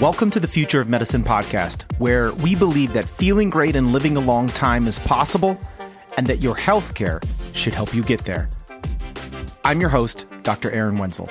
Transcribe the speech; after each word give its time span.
Welcome 0.00 0.30
to 0.30 0.38
the 0.38 0.46
Future 0.46 0.80
of 0.80 0.88
Medicine 0.88 1.24
podcast, 1.24 1.82
where 1.98 2.32
we 2.34 2.54
believe 2.54 2.92
that 2.92 3.04
feeling 3.04 3.50
great 3.50 3.74
and 3.74 3.92
living 3.92 4.16
a 4.16 4.20
long 4.20 4.46
time 4.46 4.86
is 4.86 4.96
possible 5.00 5.60
and 6.16 6.24
that 6.28 6.38
your 6.38 6.54
healthcare 6.54 7.20
should 7.52 7.74
help 7.74 7.92
you 7.92 8.04
get 8.04 8.20
there. 8.20 8.48
I'm 9.64 9.80
your 9.80 9.90
host, 9.90 10.26
Dr. 10.44 10.70
Aaron 10.70 10.98
Wenzel. 10.98 11.28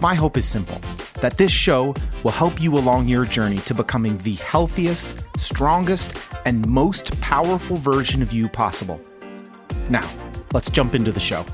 My 0.00 0.16
hope 0.16 0.36
is 0.36 0.44
simple 0.44 0.80
that 1.20 1.38
this 1.38 1.52
show 1.52 1.94
will 2.24 2.32
help 2.32 2.60
you 2.60 2.76
along 2.76 3.06
your 3.06 3.24
journey 3.24 3.58
to 3.58 3.74
becoming 3.74 4.18
the 4.18 4.34
healthiest, 4.34 5.24
strongest, 5.38 6.14
and 6.44 6.66
most 6.66 7.20
powerful 7.20 7.76
version 7.76 8.22
of 8.22 8.32
you 8.32 8.48
possible. 8.48 9.00
Now, 9.88 10.10
let's 10.52 10.68
jump 10.68 10.96
into 10.96 11.12
the 11.12 11.20
show. 11.20 11.46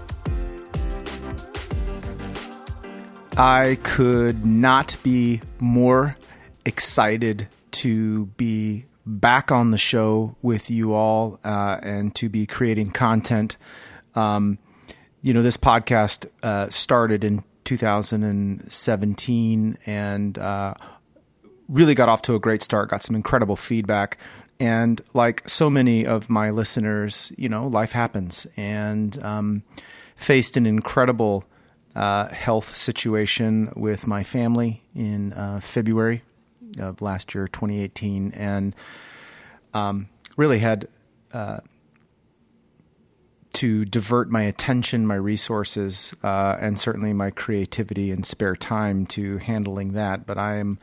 I 3.37 3.79
could 3.83 4.47
not 4.47 4.97
be 5.03 5.43
more 5.61 6.17
excited 6.65 7.49
to 7.73 8.27
be 8.27 8.87
back 9.07 9.51
on 9.51 9.71
the 9.71 9.79
show 9.79 10.37
with 10.43 10.71
you 10.71 10.93
all 10.93 11.41
uh, 11.45 11.79
and 11.83 12.15
to 12.15 12.29
be 12.29 12.47
creating 12.47 12.91
content. 12.91 13.57
Um, 14.15 14.59
you 15.23 15.33
know, 15.33 15.43
this 15.43 15.57
podcast 15.57 16.27
uh, 16.43 16.69
started 16.69 17.25
in 17.25 17.45
2017 17.65 19.79
and 19.87 20.39
uh, 20.39 20.75
really 21.69 21.95
got 21.95 22.09
off 22.09 22.23
to 22.23 22.35
a 22.35 22.39
great 22.39 22.63
start, 22.63 22.91
got 22.91 23.03
some 23.03 23.17
incredible 23.17 23.57
feedback. 23.57 24.19
And 24.59 25.01
like 25.15 25.49
so 25.49 25.71
many 25.71 26.07
of 26.07 26.29
my 26.29 26.51
listeners, 26.51 27.33
you 27.37 27.49
know, 27.49 27.67
life 27.67 27.93
happens 27.93 28.47
and 28.57 29.23
um, 29.23 29.63
faced 30.17 30.57
an 30.57 30.67
incredible 30.67 31.45
uh, 31.97 32.29
health 32.29 32.77
situation 32.77 33.73
with 33.75 34.07
my 34.07 34.23
family 34.23 34.85
in 34.95 35.33
uh, 35.33 35.59
February 35.61 36.23
of 36.79 37.01
last 37.03 37.35
year, 37.35 37.49
2018, 37.49 38.33
and 38.33 38.75
um, 39.75 40.09
really 40.37 40.59
had 40.59 40.89
uh, 41.33 41.61
to 43.53 43.85
divert 43.85 44.31
my 44.31 44.43
attention, 44.43 45.07
my 45.07 45.15
resources, 45.15 46.15
uh, 46.23 46.57
and 46.61 46.79
certainly 46.79 47.13
my 47.13 47.31
creativity 47.31 48.11
and 48.11 48.25
spare 48.25 48.57
time 48.57 49.07
to 49.07 49.39
handling 49.39 49.93
that. 49.93 50.27
But 50.27 50.39
I 50.39 50.57
am 50.57 50.79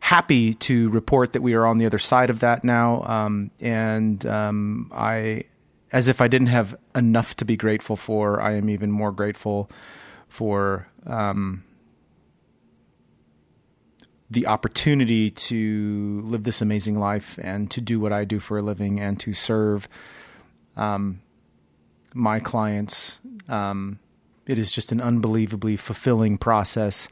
happy 0.00 0.54
to 0.54 0.88
report 0.90 1.32
that 1.32 1.42
we 1.42 1.54
are 1.54 1.66
on 1.66 1.78
the 1.78 1.86
other 1.86 1.98
side 1.98 2.30
of 2.30 2.40
that 2.40 2.62
now, 2.62 3.02
um, 3.02 3.50
and 3.60 4.24
um, 4.26 4.90
I, 4.94 5.44
as 5.92 6.08
if 6.08 6.20
I 6.20 6.28
didn't 6.28 6.48
have 6.48 6.76
enough 6.94 7.34
to 7.36 7.44
be 7.44 7.56
grateful 7.56 7.96
for, 7.96 8.40
I 8.40 8.52
am 8.52 8.70
even 8.70 8.90
more 8.90 9.12
grateful 9.12 9.68
for 10.28 10.88
um, 11.06 11.64
the 14.30 14.46
opportunity 14.46 15.30
to 15.30 16.20
live 16.24 16.44
this 16.44 16.60
amazing 16.60 16.98
life 16.98 17.38
and 17.42 17.70
to 17.70 17.80
do 17.80 18.00
what 18.00 18.12
I 18.12 18.24
do 18.24 18.40
for 18.40 18.58
a 18.58 18.62
living 18.62 19.00
and 19.00 19.18
to 19.20 19.32
serve 19.32 19.88
um, 20.76 21.20
my 22.12 22.40
clients. 22.40 23.20
Um, 23.48 23.98
it 24.46 24.58
is 24.58 24.70
just 24.70 24.92
an 24.92 25.00
unbelievably 25.00 25.76
fulfilling 25.76 26.38
process. 26.38 27.08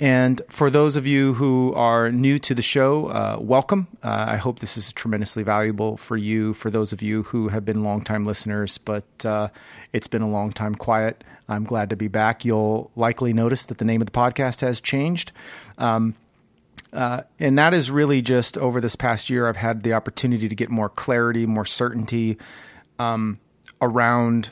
And 0.00 0.40
for 0.48 0.68
those 0.68 0.96
of 0.96 1.06
you 1.06 1.34
who 1.34 1.72
are 1.74 2.10
new 2.10 2.38
to 2.40 2.54
the 2.54 2.62
show, 2.62 3.06
uh, 3.06 3.36
welcome. 3.40 3.86
Uh, 4.02 4.24
I 4.28 4.36
hope 4.36 4.58
this 4.58 4.76
is 4.76 4.92
tremendously 4.92 5.42
valuable 5.42 5.96
for 5.96 6.16
you. 6.16 6.54
For 6.54 6.70
those 6.70 6.92
of 6.92 7.02
you 7.02 7.24
who 7.24 7.48
have 7.48 7.64
been 7.64 7.84
longtime 7.84 8.24
listeners, 8.24 8.78
but 8.78 9.04
uh, 9.24 9.48
it's 9.92 10.08
been 10.08 10.22
a 10.22 10.28
long 10.28 10.50
time 10.50 10.74
quiet, 10.74 11.22
I'm 11.48 11.64
glad 11.64 11.90
to 11.90 11.96
be 11.96 12.08
back. 12.08 12.44
You'll 12.44 12.90
likely 12.96 13.32
notice 13.32 13.64
that 13.66 13.78
the 13.78 13.84
name 13.84 14.00
of 14.00 14.06
the 14.06 14.12
podcast 14.12 14.60
has 14.62 14.80
changed. 14.80 15.30
Um, 15.78 16.14
uh, 16.92 17.22
and 17.38 17.58
that 17.58 17.72
is 17.72 17.90
really 17.90 18.22
just 18.22 18.58
over 18.58 18.80
this 18.80 18.96
past 18.96 19.30
year, 19.30 19.48
I've 19.48 19.56
had 19.56 19.82
the 19.82 19.94
opportunity 19.94 20.48
to 20.48 20.54
get 20.54 20.70
more 20.70 20.88
clarity, 20.88 21.46
more 21.46 21.64
certainty 21.64 22.38
um, 22.98 23.40
around 23.80 24.50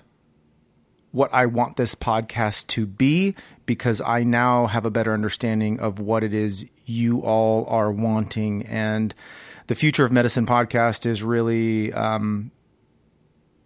what 1.12 1.32
I 1.34 1.46
want 1.46 1.76
this 1.76 1.94
podcast 1.94 2.68
to 2.68 2.86
be 2.86 3.34
because 3.66 4.00
I 4.00 4.22
now 4.22 4.66
have 4.66 4.86
a 4.86 4.90
better 4.90 5.12
understanding 5.12 5.80
of 5.80 5.98
what 5.98 6.22
it 6.22 6.32
is 6.32 6.64
you 6.86 7.20
all 7.20 7.66
are 7.66 7.90
wanting. 7.90 8.64
And 8.66 9.14
the 9.66 9.74
Future 9.74 10.04
of 10.04 10.12
Medicine 10.12 10.46
podcast 10.46 11.06
is 11.06 11.22
really 11.22 11.92
um, 11.92 12.52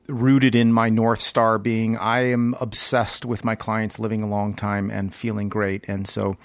rooted 0.09 0.55
in 0.55 0.73
my 0.73 0.89
North 0.89 1.21
Star 1.21 1.59
being 1.59 1.97
I 1.97 2.21
am 2.31 2.55
obsessed 2.61 3.25
with 3.25 3.45
my 3.45 3.55
clients 3.55 3.99
living 3.99 4.23
a 4.23 4.29
long 4.29 4.55
time 4.55 4.91
and 4.91 5.15
feeling 5.15 5.49
great. 5.49 5.85
And 5.87 6.07
so 6.07 6.37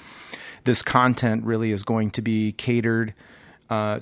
this 0.69 0.83
content 0.83 1.43
really 1.45 1.71
is 1.71 1.81
going 1.81 2.11
to 2.11 2.21
be 2.21 2.51
catered 2.51 3.15
uh, 3.71 4.01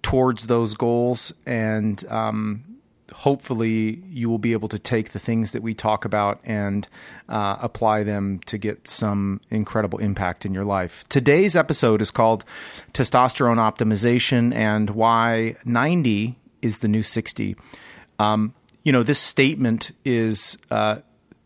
towards 0.00 0.46
those 0.46 0.72
goals. 0.72 1.34
And 1.44 2.02
um, 2.08 2.78
hopefully, 3.12 4.02
you 4.08 4.30
will 4.30 4.38
be 4.38 4.54
able 4.54 4.68
to 4.68 4.78
take 4.78 5.10
the 5.10 5.18
things 5.18 5.52
that 5.52 5.62
we 5.62 5.74
talk 5.74 6.06
about 6.06 6.40
and 6.44 6.88
uh, 7.28 7.58
apply 7.60 8.04
them 8.04 8.38
to 8.46 8.56
get 8.56 8.88
some 8.88 9.42
incredible 9.50 9.98
impact 9.98 10.46
in 10.46 10.54
your 10.54 10.64
life. 10.64 11.06
Today's 11.10 11.54
episode 11.54 12.00
is 12.00 12.10
called 12.10 12.42
Testosterone 12.94 13.58
Optimization 13.58 14.54
and 14.54 14.88
Why 14.88 15.56
90 15.66 16.38
is 16.62 16.78
the 16.78 16.88
New 16.88 17.02
60. 17.02 17.54
Um, 18.18 18.54
you 18.82 18.92
know, 18.92 19.02
this 19.02 19.18
statement 19.18 19.92
is 20.06 20.56
uh, 20.70 21.00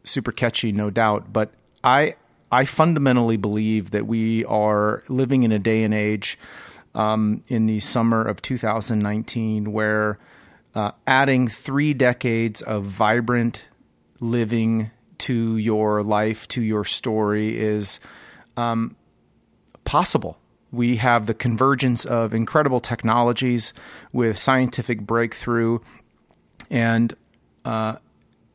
super 0.04 0.30
catchy, 0.30 0.70
no 0.70 0.88
doubt, 0.88 1.32
but 1.32 1.52
I 1.82 2.14
I 2.52 2.66
fundamentally 2.66 3.38
believe 3.38 3.92
that 3.92 4.06
we 4.06 4.44
are 4.44 5.02
living 5.08 5.42
in 5.42 5.52
a 5.52 5.58
day 5.58 5.84
and 5.84 5.94
age 5.94 6.38
um, 6.94 7.42
in 7.48 7.64
the 7.64 7.80
summer 7.80 8.22
of 8.22 8.42
2019 8.42 9.72
where 9.72 10.18
uh, 10.74 10.90
adding 11.06 11.48
three 11.48 11.94
decades 11.94 12.60
of 12.60 12.84
vibrant 12.84 13.64
living 14.20 14.90
to 15.18 15.56
your 15.56 16.02
life, 16.02 16.46
to 16.48 16.60
your 16.60 16.84
story, 16.84 17.58
is 17.58 17.98
um, 18.58 18.96
possible. 19.84 20.38
We 20.70 20.96
have 20.96 21.26
the 21.26 21.34
convergence 21.34 22.04
of 22.04 22.34
incredible 22.34 22.80
technologies 22.80 23.72
with 24.12 24.38
scientific 24.38 25.00
breakthrough 25.00 25.78
and 26.70 27.14
uh, 27.64 27.96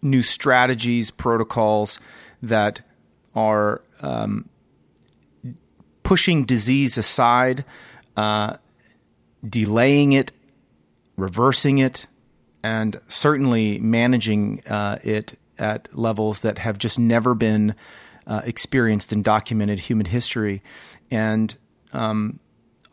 new 0.03 0.21
strategies, 0.21 1.09
protocols 1.09 1.99
that 2.43 2.81
are 3.35 3.81
um, 4.01 4.49
pushing 6.03 6.45
disease 6.45 6.97
aside, 6.97 7.65
uh, 8.15 8.57
delaying 9.47 10.13
it, 10.13 10.31
reversing 11.15 11.77
it, 11.79 12.07
and 12.63 12.99
certainly 13.07 13.79
managing 13.79 14.61
uh, 14.67 14.97
it 15.03 15.37
at 15.57 15.87
levels 15.97 16.41
that 16.41 16.59
have 16.59 16.77
just 16.77 16.99
never 16.99 17.33
been 17.33 17.75
uh, 18.25 18.41
experienced 18.43 19.11
in 19.13 19.21
documented 19.21 19.79
human 19.79 20.05
history. 20.05 20.61
And 21.09 21.55
um, 21.93 22.39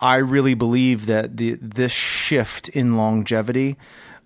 I 0.01 0.17
really 0.17 0.55
believe 0.55 1.07
that 1.07 1.37
the, 1.37 1.55
this 1.61 1.93
shift 1.93 2.69
in 2.71 2.97
longevity 2.97 3.77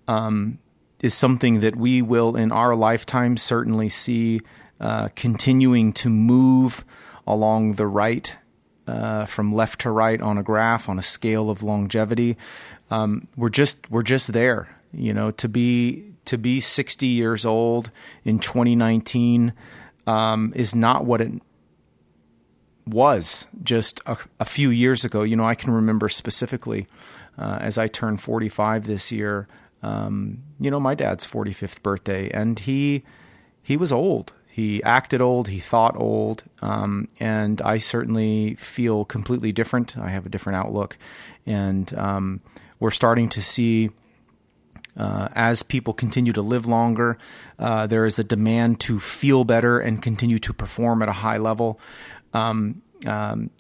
um, 0.06 0.59
is 1.00 1.15
something 1.15 1.60
that 1.60 1.77
we 1.77 2.03
will, 2.03 2.37
in 2.37 2.53
our 2.53 2.75
lifetime, 2.75 3.37
certainly 3.37 3.89
see 3.89 4.41
uh, 4.81 5.09
continuing 5.15 5.93
to 5.94 6.09
move 6.09 6.84
along 7.27 7.75
the 7.75 7.87
right, 7.87 8.37
uh, 8.87 9.27
from 9.27 9.55
left 9.55 9.81
to 9.83 9.91
right 9.91 10.21
on 10.21 10.39
a 10.39 10.43
graph 10.43 10.89
on 10.89 10.99
a 10.99 11.03
scale 11.03 11.50
of 11.50 11.62
longevity. 11.62 12.37
Um, 12.91 13.28
we're 13.37 13.50
just 13.50 13.91
we're 13.91 14.03
just 14.03 14.33
there, 14.33 14.69
you 14.93 15.12
know. 15.12 15.31
To 15.31 15.49
be 15.49 16.12
to 16.25 16.39
be 16.39 16.61
60 16.61 17.06
years 17.06 17.44
old 17.44 17.91
in 18.25 18.39
2019 18.39 19.53
um, 20.07 20.53
is 20.54 20.75
not 20.75 21.04
what 21.04 21.21
it 21.21 21.33
was 22.86 23.47
just 23.63 24.01
a, 24.07 24.16
a, 24.41 24.45
few 24.45 24.71
years 24.71 25.04
ago. 25.04 25.22
You 25.22 25.36
know, 25.36 25.45
I 25.45 25.54
can 25.54 25.72
remember 25.72 26.09
specifically 26.09 26.86
uh, 27.39 27.59
as 27.60 27.78
I 27.78 27.86
turned 27.86 28.21
45 28.21 28.86
this 28.86 29.13
year. 29.13 29.48
Um, 29.83 30.42
you 30.59 30.71
know, 30.71 30.80
my 30.80 30.95
dad's 30.95 31.27
45th 31.27 31.83
birthday, 31.83 32.30
and 32.30 32.59
he 32.59 33.04
he 33.63 33.77
was 33.77 33.92
old. 33.92 34.33
He 34.59 34.83
acted 34.83 35.21
old, 35.21 35.47
he 35.47 35.60
thought 35.60 35.95
old, 35.97 36.43
um, 36.63 37.07
and 37.21 37.63
I 37.63 37.78
certainly 37.78 38.57
feel 38.57 39.05
completely 39.05 39.53
different. 39.53 39.97
I 39.97 40.09
have 40.09 40.27
a 40.27 40.28
different 40.28 40.57
outlook, 40.57 40.99
and 41.47 41.97
um, 41.97 42.41
we're 42.81 42.91
starting 42.91 43.28
to 43.28 43.41
see. 43.41 43.91
Uh, 44.97 45.28
as 45.37 45.63
people 45.63 45.95
continue 45.95 46.33
to 46.33 46.43
live 46.43 46.66
longer, 46.66 47.19
uh, 47.60 47.87
there 47.87 48.05
is 48.05 48.19
a 48.19 48.25
demand 48.25 48.81
to 48.81 48.99
feel 48.99 49.45
better 49.45 49.78
and 49.78 50.03
continue 50.03 50.41
to 50.41 50.53
perform 50.53 51.03
at 51.03 51.09
a 51.09 51.13
high 51.13 51.39
level. 51.39 51.78
Um, 52.34 52.83
um 53.07 53.51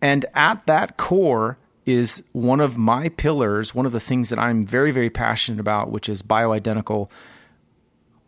and 0.00 0.24
at 0.34 0.64
that 0.66 0.96
core 0.96 1.58
is 1.84 2.22
one 2.30 2.60
of 2.60 2.78
my 2.78 3.08
pillars, 3.08 3.74
one 3.74 3.86
of 3.86 3.92
the 3.92 3.98
things 3.98 4.28
that 4.28 4.38
I'm 4.38 4.62
very, 4.62 4.92
very 4.92 5.10
passionate 5.10 5.58
about, 5.58 5.90
which 5.90 6.08
is 6.08 6.22
bioidentical 6.22 7.10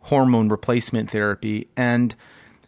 hormone 0.05 0.49
replacement 0.49 1.09
therapy. 1.09 1.67
And 1.75 2.15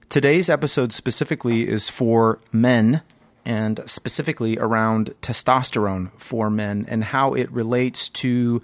today's 0.09 0.49
episode 0.49 0.91
specifically 0.91 1.67
is 1.67 1.89
for 1.89 2.39
men 2.51 3.01
and 3.45 3.79
specifically 3.85 4.57
around 4.57 5.13
testosterone 5.21 6.11
for 6.17 6.49
men 6.49 6.85
and 6.89 7.03
how 7.03 7.33
it 7.33 7.51
relates 7.51 8.09
to 8.09 8.61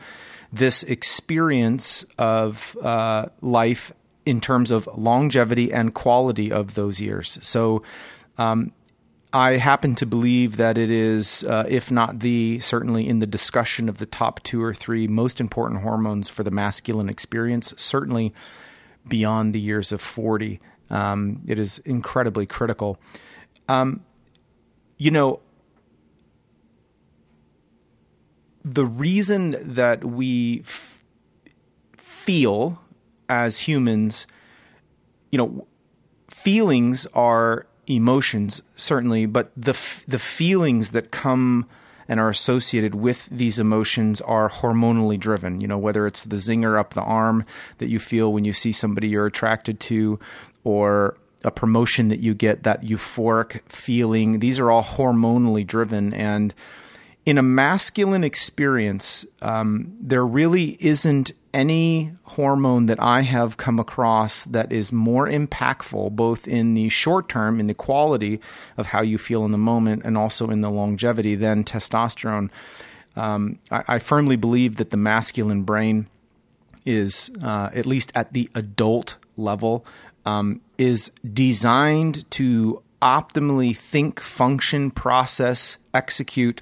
this 0.52 0.84
experience 0.84 2.04
of 2.18 2.76
uh, 2.82 3.28
life 3.42 3.92
in 4.26 4.42
terms 4.42 4.72
of 4.72 4.88
longevity 4.96 5.72
and 5.72 5.94
quality 5.94 6.52
of 6.52 6.74
those 6.74 7.00
years. 7.00 7.38
So, 7.42 7.84
um, 8.38 8.72
I 9.36 9.58
happen 9.58 9.96
to 9.96 10.06
believe 10.06 10.58
that 10.58 10.78
it 10.78 10.92
is, 10.92 11.44
uh, 11.44 11.66
if 11.68 11.90
not 11.90 12.20
the, 12.20 12.60
certainly 12.60 13.08
in 13.08 13.18
the 13.18 13.26
discussion 13.26 13.90
of 13.90 13.98
the 13.98 14.06
top 14.06 14.44
two 14.44 14.62
or 14.62 14.76
three 14.76 15.08
most 15.08 15.42
important 15.42 15.82
hormones 15.82 16.30
for 16.30 16.44
the 16.44 16.52
masculine 16.52 17.10
experience, 17.10 17.74
certainly 17.76 18.32
beyond 19.08 19.54
the 19.54 19.60
years 19.60 19.92
of 19.92 20.02
40. 20.02 20.60
Um, 20.90 21.42
it 21.48 21.60
is 21.60 21.80
incredibly 21.80 22.46
critical. 22.46 23.00
Um, 23.68 24.04
you 24.98 25.12
know, 25.12 25.42
the 28.64 28.86
reason 28.86 29.58
that 29.62 30.04
we 30.06 30.62
f- 30.62 31.00
feel 31.98 32.82
as 33.28 33.60
humans, 33.60 34.26
you 35.32 35.38
know, 35.38 35.68
feelings 36.30 37.06
are 37.14 37.68
emotions 37.88 38.62
certainly, 38.76 39.26
but 39.26 39.52
the 39.58 39.72
f- 39.72 40.06
the 40.08 40.20
feelings 40.20 40.92
that 40.92 41.12
come 41.12 41.68
and 42.08 42.20
are 42.20 42.30
associated 42.30 42.96
with 42.96 43.28
these 43.32 43.60
emotions 43.60 44.22
are 44.22 44.50
hormonally 44.50 45.20
driven. 45.20 45.62
You 45.62 45.68
know, 45.68 45.78
whether 45.78 46.08
it's 46.08 46.24
the 46.24 46.36
zinger 46.36 46.80
up 46.80 46.94
the 46.94 47.02
arm 47.02 47.46
that 47.78 47.90
you 47.90 48.00
feel 48.00 48.32
when 48.32 48.46
you 48.46 48.54
see 48.54 48.72
somebody 48.72 49.08
you're 49.08 49.26
attracted 49.26 49.80
to, 49.82 50.20
or 50.64 51.18
a 51.44 51.52
promotion 51.52 52.08
that 52.08 52.20
you 52.20 52.34
get, 52.34 52.64
that 52.64 52.84
euphoric 52.84 53.62
feeling. 53.70 54.40
These 54.40 54.60
are 54.60 54.72
all 54.72 54.84
hormonally 54.84 55.66
driven. 55.66 56.14
And 56.14 56.54
in 57.26 57.38
a 57.38 57.44
masculine 57.44 58.24
experience, 58.24 59.26
um, 59.42 59.94
there 60.00 60.26
really 60.26 60.78
isn't 60.80 61.32
any 61.54 62.14
hormone 62.24 62.88
that 62.88 63.02
I 63.02 63.22
have 63.22 63.58
come 63.58 63.80
across 63.80 64.46
that 64.46 64.72
is 64.72 64.92
more 64.92 65.28
impactful, 65.28 66.16
both 66.16 66.48
in 66.48 66.74
the 66.74 66.90
short 66.90 67.30
term, 67.30 67.60
in 67.60 67.68
the 67.68 67.74
quality 67.74 68.40
of 68.78 68.88
how 68.88 69.02
you 69.02 69.18
feel 69.18 69.46
in 69.46 69.52
the 69.52 69.58
moment, 69.58 70.04
and 70.04 70.18
also 70.18 70.50
in 70.50 70.62
the 70.62 70.72
longevity, 70.72 71.36
than 71.36 71.64
testosterone. 71.64 72.50
Um, 73.16 73.60
I, 73.70 73.84
I, 73.88 74.00
firmly 74.00 74.36
believe 74.36 74.78
that 74.78 74.90
the 74.90 74.98
masculine 74.98 75.62
brain 75.62 76.08
is, 76.84 77.30
uh, 77.44 77.70
at 77.74 77.86
least 77.86 78.12
at 78.16 78.34
the 78.34 78.50
adult 78.56 79.18
level, 79.38 79.86
um, 80.26 80.62
is 80.80 81.12
designed 81.32 82.30
to 82.32 82.82
optimally 83.04 83.78
think, 83.78 84.20
function, 84.20 84.90
process, 84.90 85.78
execute 85.94 86.62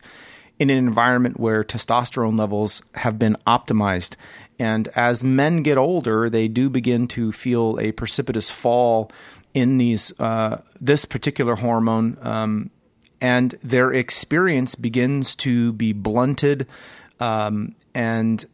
in 0.59 0.69
an 0.69 0.77
environment 0.77 1.39
where 1.39 1.63
testosterone 1.63 2.37
levels 2.37 2.81
have 2.95 3.17
been 3.17 3.37
optimized. 3.47 4.15
And 4.61 4.89
as 4.89 5.23
men 5.23 5.63
get 5.63 5.79
older, 5.79 6.29
they 6.29 6.47
do 6.47 6.69
begin 6.69 7.07
to 7.09 7.31
feel 7.31 7.79
a 7.79 7.93
precipitous 7.93 8.51
fall 8.51 9.11
in 9.55 9.79
these 9.79 10.13
uh, 10.19 10.61
this 10.79 11.03
particular 11.03 11.55
hormone, 11.55 12.15
um, 12.21 12.69
and 13.19 13.55
their 13.63 13.91
experience 13.91 14.75
begins 14.75 15.35
to 15.37 15.73
be 15.73 15.93
blunted, 15.93 16.67
um, 17.19 17.73
and 17.95 18.45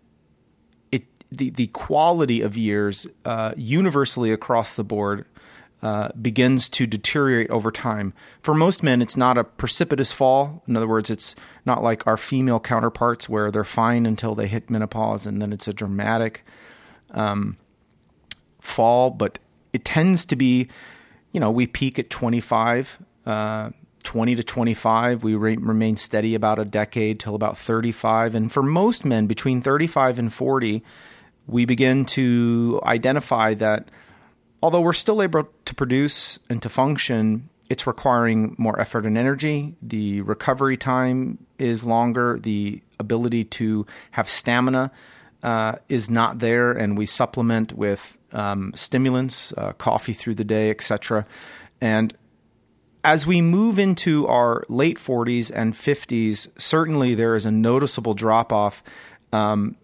it 0.94 1.04
the 1.30 1.50
the 1.50 1.68
quality 1.68 2.39
of 2.39 2.56
years 2.56 3.06
uh, 3.25 3.51
universally 3.57 4.31
across 4.31 4.75
the 4.75 4.86
board 4.86 5.25
uh, 5.82 6.10
begins 6.20 6.70
to 6.70 6.88
deteriorate 6.88 7.50
over 7.50 7.72
time. 7.72 8.14
For 8.42 8.54
most 8.54 8.82
men, 8.82 9.02
it's 9.02 9.16
not 9.16 9.38
a 9.38 9.44
precipitous 9.44 10.12
fall. 10.12 10.64
In 10.68 10.76
other 10.76 10.88
words, 10.88 11.10
it's 11.10 11.36
not 11.66 11.84
like 11.84 12.08
our 12.08 12.18
female 12.18 12.60
counterparts 12.60 13.30
where 13.30 13.52
they're 13.52 13.64
fine 13.64 14.06
until 14.06 14.34
they 14.34 14.48
hit 14.48 14.70
menopause 14.70 15.26
and 15.26 15.42
then 15.42 15.54
it's 15.54 15.68
a 15.68 15.74
dramatic 15.74 16.44
um, 17.12 17.58
fall. 18.60 19.12
But 19.12 19.40
it 19.72 19.86
tends 19.86 20.26
to 20.26 20.36
be, 20.36 20.68
you 21.32 21.40
know, 21.40 21.52
we 21.52 21.68
peak 21.68 22.00
at 22.00 22.10
25. 22.10 23.00
Uh, 23.26 23.70
20 24.04 24.36
to 24.36 24.44
25. 24.44 25.24
We 25.24 25.36
re- 25.36 25.58
remain 25.58 25.98
steady 25.98 26.34
about 26.34 26.60
a 26.60 26.66
decade 26.66 27.20
till 27.20 27.36
about 27.36 27.58
35. 27.58 28.36
And 28.36 28.50
for 28.50 28.64
most 28.64 29.04
men, 29.04 29.28
between 29.28 29.62
35 29.62 30.18
and 30.18 30.32
40, 30.32 30.82
we 31.46 31.66
begin 31.66 32.06
to 32.06 32.80
identify 32.86 33.54
that 33.56 33.90
although 34.62 34.81
we're 34.81 34.94
still 34.94 35.21
able 35.21 35.50
to 35.65 35.75
produce 35.75 36.39
and 36.50 36.62
to 36.62 36.69
function, 36.69 37.50
it's 37.69 37.86
requiring 37.86 38.56
more 38.57 38.80
effort 38.80 39.06
and 39.06 39.18
energy. 39.18 39.75
The 39.81 40.21
recovery 40.21 40.77
time 40.77 41.45
is 41.59 41.83
longer. 41.83 42.39
The 42.39 42.81
ability 43.00 43.44
to 43.45 43.86
have 44.12 44.30
stamina 44.30 44.92
uh, 45.44 45.75
is 45.89 46.09
not 46.09 46.39
there, 46.39 46.71
and 46.71 46.98
we 46.98 47.06
supplement 47.06 47.74
with 47.74 48.18
um, 48.31 48.71
stimulants, 48.75 49.54
uh, 49.54 49.74
coffee 49.74 50.13
through 50.13 50.36
the 50.36 50.44
day, 50.44 50.69
etc. 50.69 51.25
And 51.80 52.15
as 53.04 53.27
we 53.27 53.42
move 53.42 53.80
into 53.80 54.27
our 54.27 54.63
late 54.68 54.98
40s 54.98 55.51
and 55.54 55.74
50s, 55.74 56.50
certainly 56.59 57.15
there 57.15 57.36
is 57.36 57.45
a 57.45 57.51
noticeable 57.51 58.13
drop 58.13 58.51
off 58.51 58.83
um, 59.31 59.75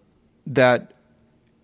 that 0.46 0.92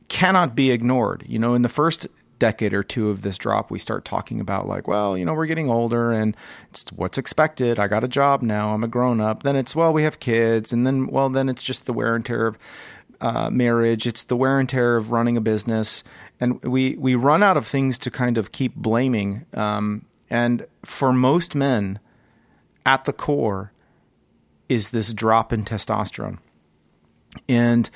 cannot 0.09 0.55
be 0.55 0.71
ignored. 0.71 1.25
You 1.27 1.39
know, 1.39 1.55
in 1.55 1.63
the 1.63 1.69
first 1.69 2.07
decade 2.41 2.75
or 2.75 2.83
two 2.83 3.11
of 3.11 3.23
this 3.23 3.39
drop, 3.39 3.71
we 3.71 3.79
start 3.79 4.05
talking 4.05 4.41
about 4.41 4.67
like, 4.67 4.89
well, 4.89 5.17
you 5.17 5.25
know, 5.25 5.35
we're 5.35 5.47
getting 5.47 5.71
older 5.71 6.11
and 6.11 6.37
it's 6.71 6.85
what's 6.91 7.19
expected. 7.19 7.79
I 7.79 7.87
got 7.87 8.03
a 8.03 8.09
job 8.09 8.43
now. 8.43 8.75
I'm 8.75 8.83
a 8.83 8.89
grown 8.89 9.21
up. 9.21 9.45
Then 9.45 9.55
it's 9.55 9.77
well, 9.77 9.93
we 9.93 10.03
have 10.03 10.19
kids, 10.19 10.73
and 10.73 10.85
then 10.85 11.07
well, 11.07 11.29
then 11.29 11.49
it's 11.49 11.63
just 11.63 11.87
the 11.87 11.93
wear 11.93 12.17
and 12.17 12.27
tear 12.27 12.49
of 12.49 12.59
uh, 13.21 13.51
marriage. 13.51 14.07
It's 14.07 14.25
the 14.25 14.37
wear 14.37 14.59
and 14.59 14.69
tear 14.69 14.97
of 14.97 15.13
running 15.13 15.37
a 15.37 15.41
business, 15.41 16.03
and 16.41 16.61
we 16.65 16.97
we 16.97 17.15
run 17.15 17.45
out 17.45 17.57
of 17.57 17.67
things 17.67 17.99
to 18.01 18.11
kind 18.11 18.37
of 18.37 18.51
keep 18.51 18.75
blaming. 18.75 19.47
Um, 19.55 20.07
and 20.29 20.67
for 20.85 21.13
most 21.13 21.55
men, 21.55 22.01
at 22.85 23.05
the 23.05 23.13
core, 23.13 23.73
is 24.69 24.91
this 24.91 25.13
drop 25.13 25.53
in 25.53 25.65
testosterone, 25.65 26.39
and 27.49 27.91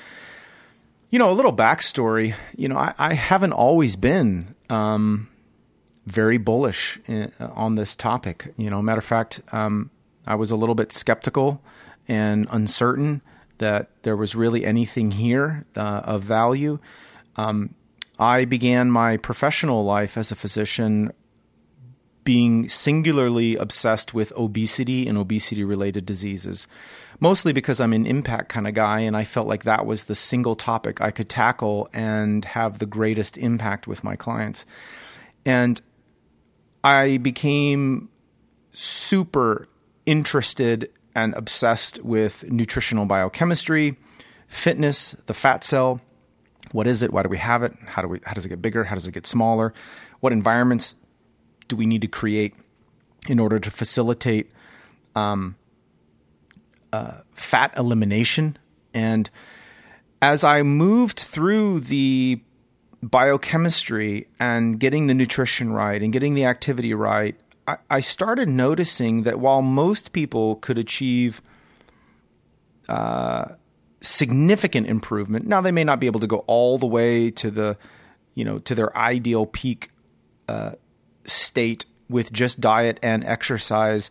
you 1.15 1.19
know, 1.21 1.31
a 1.31 1.33
little 1.33 1.53
backstory. 1.53 2.35
You 2.57 2.69
know, 2.69 2.77
I, 2.77 2.93
I 2.99 3.15
haven't 3.15 3.53
always 3.53 3.95
been 3.95 4.57
um, 4.69 5.29
very 6.07 6.39
bullish 6.39 6.99
in, 7.07 7.31
uh, 7.39 7.51
on 7.55 7.77
this 7.77 7.95
topic. 7.95 8.53
You 8.57 8.69
know, 8.69 8.83
matter 8.83 8.99
of 8.99 9.05
fact, 9.05 9.41
um, 9.53 9.93
I 10.27 10.35
was 10.35 10.51
a 10.51 10.57
little 10.57 10.75
bit 10.75 10.93
skeptical 10.93 11.63
and 12.09 12.49
uncertain 12.51 13.23
that 13.59 13.91
there 14.03 14.17
was 14.17 14.35
really 14.35 14.67
anything 14.67 15.13
here 15.13 15.65
uh, 15.77 16.03
of 16.05 16.25
value. 16.25 16.81
Um, 17.37 17.77
I 18.19 18.45
began 18.45 18.91
my 18.91 19.17
professional 19.17 19.85
life 19.85 20.19
as 20.19 20.33
a 20.33 20.35
physician 20.35 21.13
being 22.25 22.69
singularly 22.69 23.55
obsessed 23.55 24.15
with 24.15 24.33
obesity 24.33 25.07
and 25.07 25.17
obesity 25.17 25.63
related 25.63 26.07
diseases 26.07 26.67
mostly 27.25 27.55
because 27.55 27.81
I'm 27.81 27.95
an 27.95 28.05
impact 28.05 28.51
kind 28.51 28.69
of 28.69 28.75
guy, 28.75 29.01
and 29.01 29.17
I 29.17 29.25
felt 29.25 29.49
like 29.49 29.65
that 29.65 29.87
was 29.87 30.05
the 30.05 30.15
single 30.15 30.55
topic 30.55 31.01
I 31.01 31.11
could 31.11 31.31
tackle 31.31 31.89
and 31.95 32.45
have 32.45 32.81
the 32.81 32.85
greatest 32.85 33.39
impact 33.39 33.87
with 33.87 34.05
my 34.05 34.15
clients. 34.15 34.67
And 35.47 35.81
I 36.85 37.17
became 37.17 38.11
super 38.75 39.69
interested 40.05 40.91
and 41.17 41.33
obsessed 41.33 42.05
with 42.05 42.45
nutritional 42.51 43.07
biochemistry, 43.07 43.97
fitness, 44.47 45.13
the 45.25 45.33
fat 45.33 45.65
cell. 45.65 46.03
What 46.73 46.87
is 46.87 47.03
it? 47.03 47.11
Why 47.11 47.23
do 47.23 47.31
we 47.31 47.39
have 47.39 47.63
it? 47.63 47.73
How 47.87 48.03
do 48.03 48.09
we? 48.09 48.21
How 48.27 48.35
does 48.35 48.45
it 48.45 48.51
get 48.51 48.61
bigger? 48.61 48.85
How 48.85 48.97
does 48.97 49.09
it 49.09 49.13
get 49.13 49.27
smaller? 49.27 49.73
What 50.21 50.35
environments 50.35 50.97
do 51.69 51.77
we 51.77 51.87
need 51.87 52.03
to 52.03 52.09
create 52.09 52.53
in 53.31 53.39
order 53.39 53.59
to 53.59 53.71
facilitate 53.71 54.53
um, 55.15 55.57
uh, 56.95 57.23
fat 57.33 57.77
elimination. 57.77 58.57
And 58.93 59.29
as 60.23 60.45
I 60.45 60.63
moved 60.63 61.19
through 61.19 61.81
the 61.81 62.41
biochemistry 63.03 64.29
and 64.39 64.79
getting 64.79 65.09
the 65.09 65.15
nutrition 65.15 65.73
right 65.73 66.01
and 66.01 66.13
getting 66.13 66.35
the 66.35 66.45
activity 66.45 66.95
right, 66.95 67.35
I, 67.67 67.79
I 67.91 68.01
started 68.01 68.49
noticing 68.49 69.25
that 69.25 69.41
while 69.41 69.61
most 69.61 70.13
people 70.13 70.57
could 70.57 70.79
achieve 70.79 71.43
uh, 72.89 73.47
significant 74.01 74.87
improvement, 74.87 75.47
now 75.49 75.61
they 75.61 75.73
may 75.73 75.85
not 75.85 75.99
be 75.99 76.07
able 76.07 76.21
to 76.21 76.29
go 76.29 76.45
all 76.47 76.79
the 76.79 76.87
way 76.87 77.31
to 77.33 77.51
the, 77.51 77.77
you 78.35 78.45
know, 78.45 78.61
to 78.61 78.75
their 78.75 78.97
ideal 78.97 79.47
peak 79.47 79.91
uh, 80.49 80.73
state 81.25 81.87
with 82.09 82.33
just 82.33 82.61
diet 82.61 83.01
and 83.03 83.25
exercise. 83.25 84.11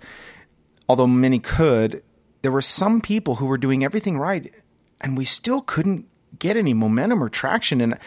Although 0.90 1.08
many 1.08 1.40
could, 1.40 2.04
there 2.44 2.52
were 2.52 2.62
some 2.62 3.02
people 3.02 3.36
who 3.36 3.48
were 3.48 3.58
doing 3.58 3.84
everything 3.84 4.20
right 4.20 4.54
and 5.02 5.18
we 5.18 5.26
still 5.26 5.62
couldn't 5.62 6.06
get 6.38 6.56
any 6.56 6.74
momentum 6.74 7.24
or 7.24 7.30
traction 7.30 7.82
and 7.82 7.98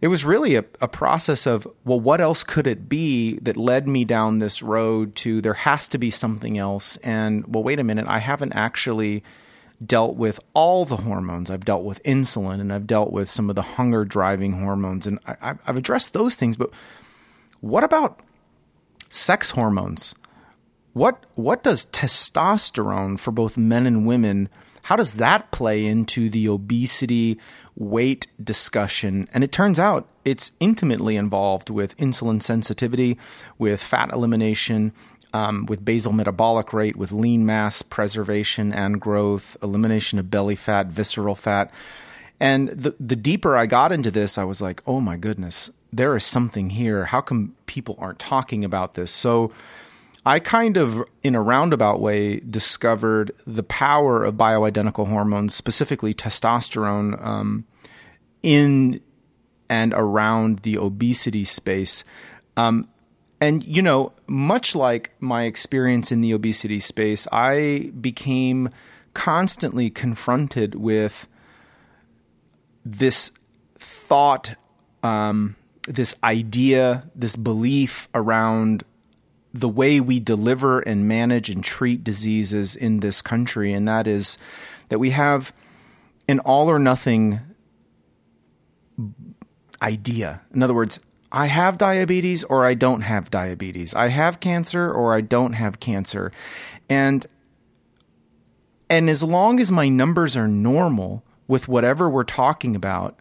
it 0.00 0.08
was 0.08 0.24
really 0.24 0.56
a, 0.56 0.64
a 0.80 0.88
process 0.88 1.46
of, 1.46 1.66
well, 1.84 1.98
what 1.98 2.20
else 2.20 2.44
could 2.44 2.66
it 2.66 2.88
be 2.88 3.38
that 3.38 3.56
led 3.56 3.88
me 3.88 4.04
down 4.04 4.38
this 4.38 4.62
road 4.62 5.14
to 5.16 5.40
there 5.40 5.54
has 5.54 5.88
to 5.88 5.98
be 5.98 6.10
something 6.10 6.58
else? 6.58 6.96
And, 6.98 7.46
well, 7.46 7.62
wait 7.62 7.78
a 7.78 7.84
minute, 7.84 8.06
I 8.06 8.18
haven't 8.18 8.52
actually 8.52 9.22
dealt 9.84 10.16
with 10.16 10.40
all 10.54 10.84
the 10.84 10.98
hormones. 10.98 11.50
I've 11.50 11.64
dealt 11.64 11.84
with 11.84 12.02
insulin 12.02 12.60
and 12.60 12.72
I've 12.72 12.86
dealt 12.86 13.10
with 13.10 13.30
some 13.30 13.48
of 13.50 13.56
the 13.56 13.62
hunger 13.62 14.04
driving 14.04 14.60
hormones, 14.62 15.06
and 15.06 15.18
I, 15.26 15.54
have 15.64 15.76
addressed 15.76 16.12
those 16.12 16.34
things. 16.34 16.56
But 16.56 16.70
what 17.60 17.84
about 17.84 18.20
sex 19.08 19.50
hormones? 19.50 20.14
What 20.96 21.26
what 21.34 21.62
does 21.62 21.84
testosterone 21.84 23.18
for 23.18 23.30
both 23.30 23.58
men 23.58 23.86
and 23.86 24.06
women? 24.06 24.48
How 24.84 24.96
does 24.96 25.16
that 25.16 25.50
play 25.50 25.84
into 25.84 26.30
the 26.30 26.48
obesity 26.48 27.38
weight 27.74 28.28
discussion? 28.42 29.28
And 29.34 29.44
it 29.44 29.52
turns 29.52 29.78
out 29.78 30.08
it's 30.24 30.52
intimately 30.58 31.16
involved 31.16 31.68
with 31.68 31.94
insulin 31.98 32.42
sensitivity, 32.42 33.18
with 33.58 33.82
fat 33.82 34.10
elimination, 34.10 34.92
um, 35.34 35.66
with 35.66 35.84
basal 35.84 36.14
metabolic 36.14 36.72
rate, 36.72 36.96
with 36.96 37.12
lean 37.12 37.44
mass 37.44 37.82
preservation 37.82 38.72
and 38.72 38.98
growth, 38.98 39.54
elimination 39.62 40.18
of 40.18 40.30
belly 40.30 40.56
fat, 40.56 40.86
visceral 40.86 41.34
fat. 41.34 41.70
And 42.40 42.70
the 42.70 42.94
the 42.98 43.16
deeper 43.16 43.54
I 43.54 43.66
got 43.66 43.92
into 43.92 44.10
this, 44.10 44.38
I 44.38 44.44
was 44.44 44.62
like, 44.62 44.82
oh 44.86 45.00
my 45.00 45.18
goodness, 45.18 45.68
there 45.92 46.16
is 46.16 46.24
something 46.24 46.70
here. 46.70 47.04
How 47.04 47.20
come 47.20 47.54
people 47.66 47.96
aren't 47.98 48.18
talking 48.18 48.64
about 48.64 48.94
this? 48.94 49.10
So 49.10 49.52
I 50.26 50.40
kind 50.40 50.76
of, 50.76 51.04
in 51.22 51.36
a 51.36 51.40
roundabout 51.40 52.00
way, 52.00 52.40
discovered 52.40 53.30
the 53.46 53.62
power 53.62 54.24
of 54.24 54.34
bioidentical 54.34 55.06
hormones, 55.06 55.54
specifically 55.54 56.12
testosterone, 56.12 57.24
um, 57.24 57.64
in 58.42 59.00
and 59.70 59.94
around 59.94 60.60
the 60.60 60.78
obesity 60.78 61.44
space. 61.44 62.02
Um, 62.56 62.88
and, 63.40 63.62
you 63.64 63.82
know, 63.82 64.12
much 64.26 64.74
like 64.74 65.12
my 65.20 65.44
experience 65.44 66.10
in 66.10 66.22
the 66.22 66.32
obesity 66.32 66.80
space, 66.80 67.28
I 67.30 67.92
became 68.00 68.70
constantly 69.14 69.90
confronted 69.90 70.74
with 70.74 71.28
this 72.84 73.30
thought, 73.78 74.56
um, 75.04 75.54
this 75.86 76.16
idea, 76.24 77.08
this 77.14 77.36
belief 77.36 78.08
around 78.12 78.82
the 79.60 79.68
way 79.68 80.00
we 80.00 80.20
deliver 80.20 80.80
and 80.80 81.08
manage 81.08 81.50
and 81.50 81.62
treat 81.62 82.04
diseases 82.04 82.76
in 82.76 83.00
this 83.00 83.22
country. 83.22 83.72
And 83.72 83.88
that 83.88 84.06
is 84.06 84.36
that 84.88 84.98
we 84.98 85.10
have 85.10 85.52
an 86.28 86.40
all 86.40 86.70
or 86.70 86.78
nothing 86.78 87.40
idea. 89.80 90.42
In 90.54 90.62
other 90.62 90.74
words, 90.74 91.00
I 91.32 91.46
have 91.46 91.78
diabetes 91.78 92.44
or 92.44 92.64
I 92.64 92.74
don't 92.74 93.02
have 93.02 93.30
diabetes. 93.30 93.94
I 93.94 94.08
have 94.08 94.40
cancer 94.40 94.90
or 94.90 95.14
I 95.14 95.20
don't 95.20 95.54
have 95.54 95.80
cancer. 95.80 96.32
And 96.88 97.26
and 98.88 99.10
as 99.10 99.22
long 99.22 99.58
as 99.58 99.72
my 99.72 99.88
numbers 99.88 100.36
are 100.36 100.46
normal 100.46 101.24
with 101.48 101.66
whatever 101.66 102.08
we're 102.08 102.22
talking 102.22 102.76
about, 102.76 103.18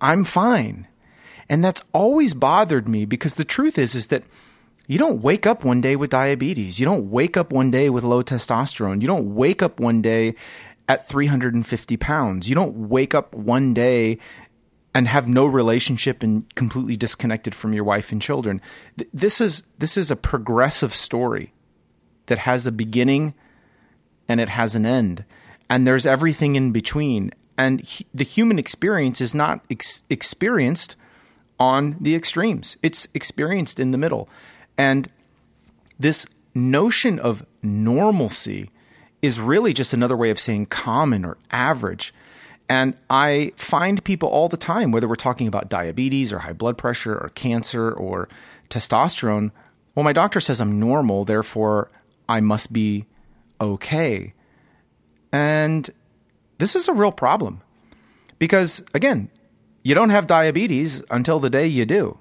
I'm 0.00 0.24
fine. 0.24 0.86
And 1.48 1.62
that's 1.62 1.84
always 1.92 2.32
bothered 2.32 2.88
me 2.88 3.04
because 3.04 3.34
the 3.34 3.44
truth 3.44 3.78
is 3.78 3.94
is 3.94 4.08
that 4.08 4.24
you 4.88 4.98
don't 4.98 5.20
wake 5.20 5.46
up 5.46 5.64
one 5.64 5.82
day 5.82 5.94
with 5.96 6.10
diabetes. 6.10 6.80
You 6.80 6.86
don't 6.86 7.10
wake 7.10 7.36
up 7.36 7.52
one 7.52 7.70
day 7.70 7.90
with 7.90 8.04
low 8.04 8.22
testosterone. 8.22 9.02
You 9.02 9.06
don't 9.06 9.34
wake 9.34 9.62
up 9.62 9.78
one 9.78 10.00
day 10.00 10.34
at 10.88 11.06
350 11.06 11.96
pounds. 11.98 12.48
You 12.48 12.54
don't 12.54 12.88
wake 12.88 13.14
up 13.14 13.34
one 13.34 13.74
day 13.74 14.18
and 14.94 15.06
have 15.06 15.28
no 15.28 15.44
relationship 15.44 16.22
and 16.22 16.52
completely 16.54 16.96
disconnected 16.96 17.54
from 17.54 17.74
your 17.74 17.84
wife 17.84 18.10
and 18.10 18.22
children. 18.22 18.62
This 19.12 19.42
is 19.42 19.62
this 19.78 19.98
is 19.98 20.10
a 20.10 20.16
progressive 20.16 20.94
story 20.94 21.52
that 22.26 22.38
has 22.40 22.66
a 22.66 22.72
beginning 22.72 23.34
and 24.26 24.40
it 24.40 24.48
has 24.48 24.74
an 24.74 24.86
end, 24.86 25.24
and 25.68 25.86
there's 25.86 26.06
everything 26.06 26.56
in 26.56 26.72
between. 26.72 27.30
And 27.58 27.80
he, 27.80 28.06
the 28.14 28.24
human 28.24 28.58
experience 28.58 29.20
is 29.20 29.34
not 29.34 29.64
ex- 29.70 30.02
experienced 30.08 30.96
on 31.60 31.96
the 32.00 32.14
extremes; 32.14 32.78
it's 32.82 33.06
experienced 33.12 33.78
in 33.78 33.90
the 33.90 33.98
middle. 33.98 34.30
And 34.78 35.10
this 35.98 36.26
notion 36.54 37.18
of 37.18 37.44
normalcy 37.62 38.70
is 39.20 39.40
really 39.40 39.74
just 39.74 39.92
another 39.92 40.16
way 40.16 40.30
of 40.30 40.38
saying 40.38 40.66
common 40.66 41.24
or 41.24 41.36
average. 41.50 42.14
And 42.68 42.94
I 43.10 43.52
find 43.56 44.04
people 44.04 44.28
all 44.28 44.48
the 44.48 44.56
time, 44.56 44.92
whether 44.92 45.08
we're 45.08 45.16
talking 45.16 45.48
about 45.48 45.68
diabetes 45.68 46.32
or 46.32 46.40
high 46.40 46.52
blood 46.52 46.78
pressure 46.78 47.14
or 47.14 47.30
cancer 47.30 47.90
or 47.90 48.28
testosterone, 48.70 49.50
well, 49.94 50.04
my 50.04 50.12
doctor 50.12 50.38
says 50.38 50.60
I'm 50.60 50.78
normal, 50.78 51.24
therefore 51.24 51.90
I 52.28 52.40
must 52.40 52.72
be 52.72 53.06
okay. 53.60 54.34
And 55.32 55.90
this 56.58 56.76
is 56.76 56.86
a 56.86 56.92
real 56.92 57.10
problem 57.10 57.62
because, 58.38 58.82
again, 58.94 59.30
you 59.82 59.94
don't 59.94 60.10
have 60.10 60.26
diabetes 60.26 61.02
until 61.10 61.40
the 61.40 61.50
day 61.50 61.66
you 61.66 61.84
do. 61.84 62.18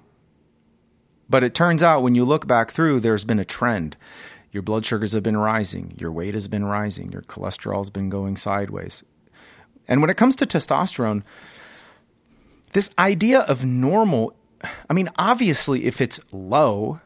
But 1.29 1.43
it 1.43 1.53
turns 1.53 1.83
out 1.83 2.03
when 2.03 2.15
you 2.15 2.23
look 2.23 2.47
back 2.47 2.71
through, 2.71 2.99
there's 2.99 3.25
been 3.25 3.39
a 3.39 3.45
trend. 3.45 3.97
Your 4.51 4.63
blood 4.63 4.85
sugars 4.85 5.11
have 5.11 5.23
been 5.23 5.37
rising, 5.37 5.93
your 5.97 6.11
weight 6.11 6.33
has 6.33 6.47
been 6.47 6.65
rising, 6.65 7.11
your 7.11 7.21
cholesterol 7.21 7.79
has 7.79 7.89
been 7.89 8.09
going 8.09 8.37
sideways. 8.37 9.03
And 9.87 10.01
when 10.01 10.09
it 10.09 10.17
comes 10.17 10.35
to 10.37 10.45
testosterone, 10.45 11.23
this 12.73 12.89
idea 12.97 13.41
of 13.41 13.65
normal, 13.65 14.35
I 14.89 14.93
mean, 14.93 15.09
obviously, 15.17 15.85
if 15.85 16.01
it's 16.01 16.19
low, 16.31 17.01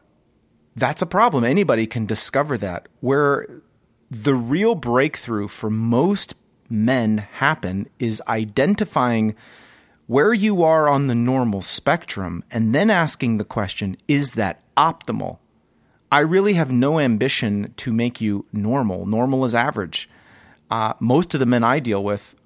that's 0.76 1.02
a 1.02 1.06
problem. 1.06 1.44
Anybody 1.44 1.86
can 1.86 2.06
discover 2.06 2.56
that. 2.58 2.88
Where 3.00 3.46
the 4.10 4.34
real 4.34 4.74
breakthrough 4.74 5.48
for 5.48 5.70
most 5.70 6.34
men 6.68 7.18
happen 7.18 7.88
is 7.98 8.22
identifying 8.28 9.34
where 10.12 10.34
you 10.34 10.62
are 10.62 10.90
on 10.90 11.06
the 11.06 11.14
normal 11.14 11.62
spectrum 11.62 12.44
and 12.50 12.74
then 12.74 12.90
asking 12.90 13.38
the 13.38 13.44
question, 13.46 13.96
is 14.06 14.34
that 14.34 14.62
optimal? 14.76 15.38
I 16.10 16.18
really 16.18 16.52
have 16.52 16.70
no 16.70 17.00
ambition 17.00 17.72
to 17.78 17.90
make 17.90 18.20
you 18.20 18.44
normal. 18.52 19.06
Normal 19.06 19.46
is 19.46 19.54
average. 19.54 20.10
Uh, 20.70 20.92
most 21.00 21.32
of 21.32 21.40
the 21.40 21.46
men 21.46 21.64
I 21.64 21.78
deal 21.78 22.04
with 22.04 22.36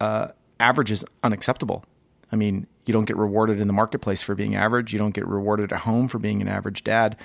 uh, 0.00 0.28
average 0.58 0.90
is 0.90 1.04
unacceptable. 1.22 1.84
I 2.32 2.36
mean, 2.36 2.66
you 2.86 2.94
don't 2.94 3.04
get 3.04 3.18
rewarded 3.18 3.60
in 3.60 3.66
the 3.66 3.74
marketplace 3.74 4.22
for 4.22 4.34
being 4.34 4.56
average. 4.56 4.94
You 4.94 4.98
don't 4.98 5.14
get 5.14 5.26
rewarded 5.26 5.74
at 5.74 5.80
home 5.80 6.08
for 6.08 6.18
being 6.18 6.40
an 6.40 6.48
average 6.48 6.84
dad 6.84 7.18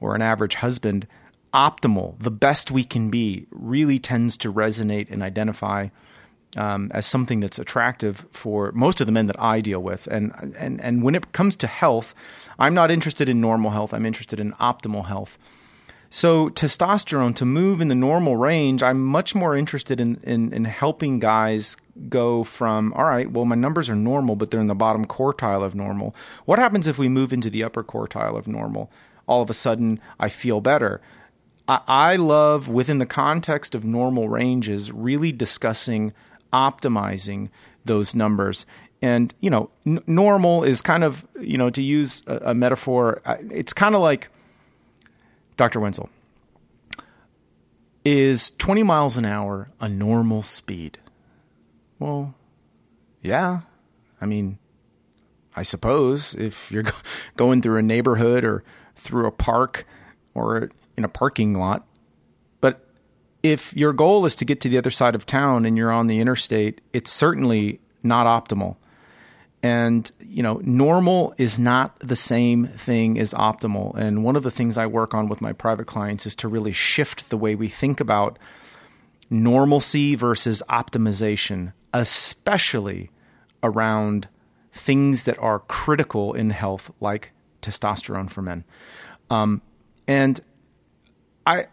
or 0.00 0.14
an 0.14 0.22
average 0.22 0.54
husband. 0.54 1.06
Optimal, 1.52 2.18
the 2.20 2.30
best 2.30 2.70
we 2.70 2.84
can 2.84 3.10
be, 3.10 3.48
really 3.50 3.98
tends 3.98 4.38
to 4.38 4.50
resonate 4.50 5.10
and 5.10 5.22
identify 5.22 5.88
um, 6.56 6.90
as 6.94 7.06
something 7.06 7.40
that's 7.40 7.58
attractive 7.58 8.26
for 8.30 8.72
most 8.72 9.00
of 9.00 9.06
the 9.06 9.12
men 9.12 9.26
that 9.26 9.40
I 9.40 9.60
deal 9.60 9.82
with. 9.82 10.06
And, 10.06 10.54
and, 10.58 10.80
and 10.80 11.02
when 11.02 11.14
it 11.14 11.32
comes 11.32 11.56
to 11.56 11.66
health, 11.66 12.14
I'm 12.58 12.74
not 12.74 12.90
interested 12.90 13.28
in 13.28 13.40
normal 13.40 13.70
health, 13.70 13.92
I'm 13.92 14.06
interested 14.06 14.40
in 14.40 14.52
optimal 14.54 15.06
health. 15.06 15.38
So, 16.10 16.48
testosterone 16.48 17.34
to 17.36 17.44
move 17.44 17.80
in 17.80 17.88
the 17.88 17.96
normal 17.96 18.36
range, 18.36 18.84
I'm 18.84 19.04
much 19.04 19.34
more 19.34 19.56
interested 19.56 20.00
in, 20.00 20.20
in, 20.22 20.52
in, 20.52 20.64
helping 20.64 21.18
guys 21.18 21.76
go 22.08 22.44
from, 22.44 22.92
all 22.92 23.02
right, 23.02 23.28
well, 23.28 23.44
my 23.44 23.56
numbers 23.56 23.90
are 23.90 23.96
normal, 23.96 24.36
but 24.36 24.52
they're 24.52 24.60
in 24.60 24.68
the 24.68 24.76
bottom 24.76 25.06
quartile 25.06 25.64
of 25.64 25.74
normal. 25.74 26.14
What 26.44 26.60
happens 26.60 26.86
if 26.86 26.98
we 26.98 27.08
move 27.08 27.32
into 27.32 27.50
the 27.50 27.64
upper 27.64 27.82
quartile 27.82 28.38
of 28.38 28.46
normal? 28.46 28.92
All 29.26 29.42
of 29.42 29.50
a 29.50 29.54
sudden, 29.54 29.98
I 30.20 30.28
feel 30.28 30.60
better. 30.60 31.00
I, 31.66 31.80
I 31.88 32.16
love, 32.16 32.68
within 32.68 32.98
the 32.98 33.06
context 33.06 33.74
of 33.74 33.84
normal 33.84 34.28
ranges, 34.28 34.92
really 34.92 35.32
discussing 35.32 36.12
optimizing 36.54 37.50
those 37.84 38.14
numbers 38.14 38.64
and 39.02 39.34
you 39.40 39.50
know 39.50 39.68
n- 39.84 40.02
normal 40.06 40.64
is 40.64 40.80
kind 40.80 41.04
of 41.04 41.26
you 41.40 41.58
know 41.58 41.68
to 41.68 41.82
use 41.82 42.22
a, 42.26 42.36
a 42.50 42.54
metaphor 42.54 43.20
it's 43.50 43.72
kind 43.72 43.94
of 43.94 44.00
like 44.00 44.30
Dr. 45.56 45.80
Wenzel, 45.80 46.10
is 48.04 48.50
20 48.58 48.82
miles 48.82 49.16
an 49.16 49.24
hour 49.24 49.68
a 49.80 49.88
normal 49.88 50.42
speed? 50.42 50.98
Well, 51.98 52.34
yeah. 53.22 53.60
I 54.20 54.26
mean, 54.26 54.58
I 55.54 55.62
suppose 55.62 56.34
if 56.34 56.72
you're 56.72 56.84
going 57.36 57.62
through 57.62 57.78
a 57.78 57.82
neighborhood 57.82 58.44
or 58.44 58.64
through 58.94 59.26
a 59.26 59.32
park 59.32 59.86
or 60.34 60.70
in 60.96 61.04
a 61.04 61.08
parking 61.08 61.54
lot. 61.54 61.86
If 63.44 63.76
your 63.76 63.92
goal 63.92 64.24
is 64.24 64.34
to 64.36 64.46
get 64.46 64.62
to 64.62 64.70
the 64.70 64.78
other 64.78 64.90
side 64.90 65.14
of 65.14 65.26
town 65.26 65.66
and 65.66 65.76
you're 65.76 65.92
on 65.92 66.06
the 66.06 66.18
interstate, 66.18 66.80
it's 66.94 67.12
certainly 67.12 67.78
not 68.02 68.26
optimal. 68.26 68.76
And, 69.62 70.10
you 70.18 70.42
know, 70.42 70.62
normal 70.64 71.34
is 71.36 71.58
not 71.58 71.98
the 71.98 72.16
same 72.16 72.66
thing 72.68 73.18
as 73.18 73.34
optimal. 73.34 73.94
And 73.96 74.24
one 74.24 74.34
of 74.34 74.44
the 74.44 74.50
things 74.50 74.78
I 74.78 74.86
work 74.86 75.12
on 75.12 75.28
with 75.28 75.42
my 75.42 75.52
private 75.52 75.86
clients 75.86 76.24
is 76.24 76.34
to 76.36 76.48
really 76.48 76.72
shift 76.72 77.28
the 77.28 77.36
way 77.36 77.54
we 77.54 77.68
think 77.68 78.00
about 78.00 78.38
normalcy 79.28 80.14
versus 80.14 80.62
optimization, 80.70 81.74
especially 81.92 83.10
around 83.62 84.26
things 84.72 85.24
that 85.24 85.38
are 85.38 85.58
critical 85.60 86.32
in 86.32 86.48
health, 86.48 86.90
like 86.98 87.32
testosterone 87.60 88.30
for 88.30 88.40
men. 88.40 88.64
Um, 89.28 89.60
and 90.08 90.40
I, 91.46 91.66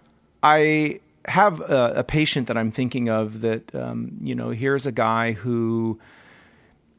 I 0.44 1.00
have 1.26 1.60
a, 1.62 1.94
a, 1.98 2.04
patient 2.04 2.48
that 2.48 2.58
I'm 2.58 2.72
thinking 2.72 3.10
of 3.10 3.42
that, 3.42 3.74
um, 3.76 4.18
you 4.22 4.36
know, 4.36 4.50
here's 4.50 4.86
a 4.86 4.92
guy 4.92 5.34
who, 5.34 6.00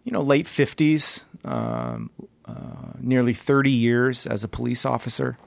you 0.05 0.12
know, 0.12 0.23
late 0.23 0.47
50s, 0.47 1.25
um, 1.45 2.11
uh, 2.45 2.93
nearly 3.00 3.35
30 3.35 3.71
years 3.71 4.26
as 4.26 4.45
a 4.45 4.49
police 4.49 4.85
officer. 4.85 5.38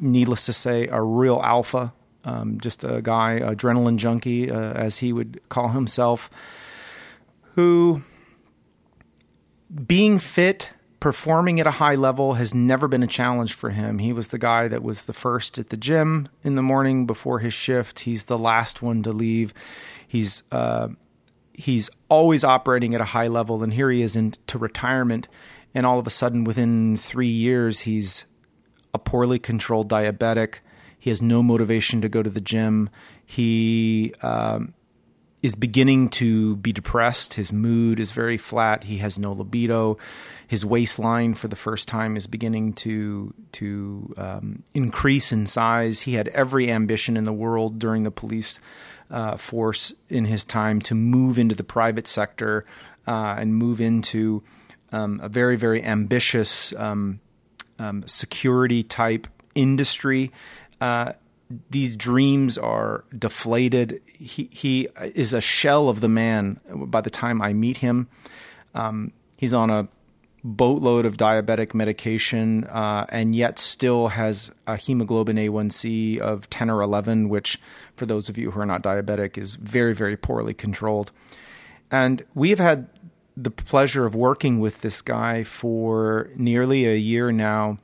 Needless 0.00 0.46
to 0.46 0.52
say, 0.52 0.86
a 0.88 1.00
real 1.02 1.40
alpha, 1.42 1.92
um, 2.24 2.58
just 2.60 2.84
a 2.84 3.00
guy, 3.02 3.40
adrenaline 3.40 3.96
junkie, 3.96 4.50
uh, 4.50 4.72
as 4.72 4.98
he 4.98 5.12
would 5.12 5.40
call 5.48 5.68
himself, 5.68 6.30
who 7.54 8.02
being 9.86 10.18
fit, 10.18 10.70
performing 11.00 11.60
at 11.60 11.66
a 11.66 11.72
high 11.72 11.94
level 11.94 12.34
has 12.34 12.54
never 12.54 12.88
been 12.88 13.02
a 13.02 13.08
challenge 13.08 13.54
for 13.54 13.70
him. 13.70 13.98
He 13.98 14.12
was 14.12 14.28
the 14.28 14.38
guy 14.38 14.68
that 14.68 14.82
was 14.82 15.04
the 15.04 15.12
first 15.12 15.58
at 15.58 15.70
the 15.70 15.76
gym 15.76 16.28
in 16.42 16.54
the 16.56 16.62
morning 16.62 17.06
before 17.06 17.38
his 17.38 17.54
shift. 17.54 18.00
He's 18.00 18.24
the 18.24 18.38
last 18.38 18.82
one 18.82 19.02
to 19.04 19.12
leave. 19.12 19.54
He's 20.06 20.42
uh, 20.50 20.88
he's 21.52 21.90
always 22.08 22.44
operating 22.44 22.94
at 22.94 23.00
a 23.00 23.06
high 23.06 23.28
level, 23.28 23.62
and 23.62 23.72
here 23.72 23.90
he 23.90 24.02
is 24.02 24.16
into 24.16 24.58
retirement. 24.58 25.28
And 25.74 25.84
all 25.84 25.98
of 25.98 26.06
a 26.06 26.10
sudden, 26.10 26.44
within 26.44 26.96
three 26.96 27.28
years, 27.28 27.80
he's 27.80 28.24
a 28.94 28.98
poorly 28.98 29.38
controlled 29.38 29.88
diabetic. 29.88 30.56
He 30.98 31.10
has 31.10 31.22
no 31.22 31.42
motivation 31.42 32.00
to 32.00 32.08
go 32.08 32.22
to 32.22 32.30
the 32.30 32.40
gym. 32.40 32.90
He 33.24 34.14
um, 34.22 34.74
is 35.42 35.54
beginning 35.54 36.08
to 36.08 36.56
be 36.56 36.72
depressed. 36.72 37.34
His 37.34 37.52
mood 37.52 38.00
is 38.00 38.12
very 38.12 38.36
flat. 38.36 38.84
He 38.84 38.98
has 38.98 39.18
no 39.18 39.32
libido. 39.32 39.98
His 40.46 40.64
waistline, 40.64 41.34
for 41.34 41.48
the 41.48 41.56
first 41.56 41.88
time, 41.88 42.16
is 42.16 42.26
beginning 42.26 42.72
to 42.74 43.34
to 43.52 44.14
um, 44.16 44.62
increase 44.74 45.30
in 45.30 45.46
size. 45.46 46.00
He 46.00 46.14
had 46.14 46.28
every 46.28 46.70
ambition 46.70 47.16
in 47.16 47.24
the 47.24 47.32
world 47.32 47.78
during 47.78 48.02
the 48.02 48.10
police 48.10 48.58
uh, 49.10 49.36
force 49.36 49.92
in 50.08 50.24
his 50.24 50.44
time 50.44 50.80
to 50.82 50.94
move 50.94 51.38
into 51.38 51.54
the 51.54 51.64
private 51.64 52.06
sector 52.06 52.64
uh, 53.06 53.36
and 53.38 53.54
move 53.54 53.80
into 53.80 54.42
um, 54.90 55.20
a 55.22 55.28
very 55.28 55.56
very 55.56 55.84
ambitious 55.84 56.72
um, 56.74 57.20
um 57.78 58.02
security 58.06 58.82
type 58.82 59.26
industry. 59.54 60.32
Uh, 60.80 61.12
these 61.70 61.96
dreams 61.96 62.58
are 62.58 63.04
deflated. 63.16 64.00
He 64.06 64.48
he 64.52 64.88
is 64.98 65.32
a 65.32 65.40
shell 65.40 65.88
of 65.88 66.00
the 66.00 66.08
man 66.08 66.60
by 66.70 67.00
the 67.00 67.10
time 67.10 67.40
I 67.40 67.52
meet 67.52 67.78
him. 67.78 68.08
Um, 68.74 69.12
he's 69.36 69.54
on 69.54 69.70
a 69.70 69.88
boatload 70.44 71.04
of 71.04 71.16
diabetic 71.16 71.74
medication 71.74 72.64
uh, 72.64 73.06
and 73.08 73.34
yet 73.34 73.58
still 73.58 74.08
has 74.08 74.50
a 74.66 74.76
hemoglobin 74.76 75.36
A1C 75.36 76.18
of 76.18 76.48
10 76.48 76.70
or 76.70 76.80
11, 76.80 77.28
which, 77.28 77.60
for 77.96 78.06
those 78.06 78.28
of 78.28 78.38
you 78.38 78.52
who 78.52 78.60
are 78.60 78.66
not 78.66 78.82
diabetic, 78.82 79.36
is 79.36 79.56
very, 79.56 79.94
very 79.94 80.16
poorly 80.16 80.54
controlled. 80.54 81.10
And 81.90 82.24
we 82.34 82.50
have 82.50 82.60
had 82.60 82.88
the 83.36 83.50
pleasure 83.50 84.04
of 84.04 84.14
working 84.14 84.60
with 84.60 84.80
this 84.80 85.02
guy 85.02 85.44
for 85.44 86.30
nearly 86.36 86.86
a 86.86 86.96
year 86.96 87.32
now 87.32 87.78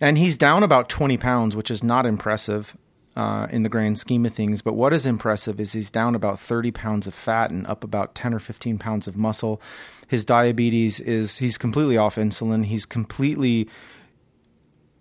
and 0.00 0.16
he's 0.16 0.38
down 0.38 0.62
about 0.62 0.88
20 0.88 1.16
pounds, 1.18 1.54
which 1.54 1.70
is 1.70 1.82
not 1.82 2.06
impressive 2.06 2.76
uh, 3.16 3.46
in 3.50 3.62
the 3.62 3.68
grand 3.68 3.98
scheme 3.98 4.24
of 4.24 4.32
things. 4.32 4.62
But 4.62 4.74
what 4.74 4.92
is 4.92 5.04
impressive 5.04 5.60
is 5.60 5.72
he's 5.72 5.90
down 5.90 6.14
about 6.14 6.40
30 6.40 6.70
pounds 6.70 7.06
of 7.06 7.14
fat 7.14 7.50
and 7.50 7.66
up 7.66 7.84
about 7.84 8.14
10 8.14 8.32
or 8.32 8.38
15 8.38 8.78
pounds 8.78 9.06
of 9.06 9.16
muscle. 9.16 9.60
His 10.08 10.24
diabetes 10.24 11.00
is, 11.00 11.38
he's 11.38 11.58
completely 11.58 11.96
off 11.96 12.16
insulin. 12.16 12.64
He's 12.64 12.86
completely 12.86 13.68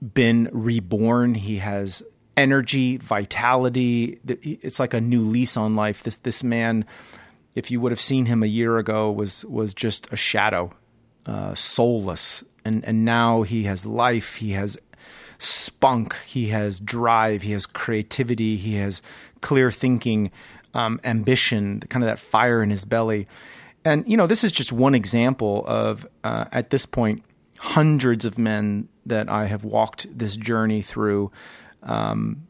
been 0.01 0.50
reborn. 0.51 1.36
He 1.36 1.58
has 1.58 2.03
energy, 2.35 2.98
vitality. 2.98 4.20
It's 4.25 4.79
like 4.79 4.94
a 4.94 5.01
new 5.01 5.22
lease 5.22 5.55
on 5.55 5.75
life. 5.75 6.03
This, 6.03 6.18
this 6.18 6.44
man, 6.44 6.85
if 7.55 7.72
you 7.72 7.79
would 7.79 7.92
have 7.92 8.01
seen 8.01 8.25
him 8.25 8.44
a 8.44 8.48
year 8.48 8.77
ago, 8.77 9.12
was, 9.12 9.46
was 9.46 9.74
just 9.74 10.12
a 10.12 10.16
shadow, 10.16 10.72
uh, 11.25 11.55
soulless. 11.55 12.44
And, 12.66 12.83
and 12.85 13.05
now 13.05 13.44
he 13.44 13.64
has 13.64 13.85
life. 13.85 14.35
He 14.35 14.51
has 14.51 14.77
spunk, 15.40 16.16
he 16.25 16.48
has 16.50 16.80
drive, 16.80 17.42
he 17.42 17.54
has 17.54 17.66
creativity, 17.66 18.58
he 18.58 18.75
has 18.75 19.02
clear 19.42 19.72
thinking, 19.72 20.30
um, 20.74 21.00
ambition, 21.04 21.80
kind 21.90 22.04
of 22.04 22.08
that 22.08 22.20
fire 22.20 22.62
in 22.62 22.70
his 22.70 22.86
belly. 22.86 23.28
And, 23.84 24.04
you 24.08 24.18
know, 24.18 24.28
this 24.28 24.44
is 24.44 24.52
just 24.52 24.72
one 24.72 24.94
example 24.94 25.64
of, 25.66 26.06
uh, 26.24 26.46
at 26.52 26.70
this 26.70 26.86
point, 26.86 27.24
hundreds 27.58 28.25
of 28.25 28.38
men 28.38 28.90
that 29.06 29.30
I 29.30 29.48
have 29.48 29.64
walked 29.64 30.06
this 30.16 30.36
journey 30.36 30.82
through, 30.82 31.32
um, 31.84 32.46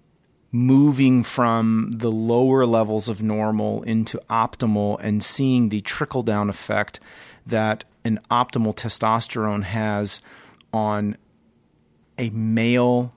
moving 0.52 1.21
from 1.21 1.91
the 1.95 2.12
lower 2.12 2.65
levels 2.65 3.08
of 3.08 3.21
normal 3.21 3.84
into 3.84 4.19
optimal 4.30 4.97
and 4.99 5.23
seeing 5.23 5.69
the 5.69 5.82
trickle 5.82 6.23
down 6.23 6.49
effect 6.49 6.99
that 7.45 7.84
an 8.04 8.19
optimal 8.32 8.75
testosterone 8.75 9.63
has 9.63 10.21
on 10.73 11.15
a 12.19 12.29
male. 12.29 13.13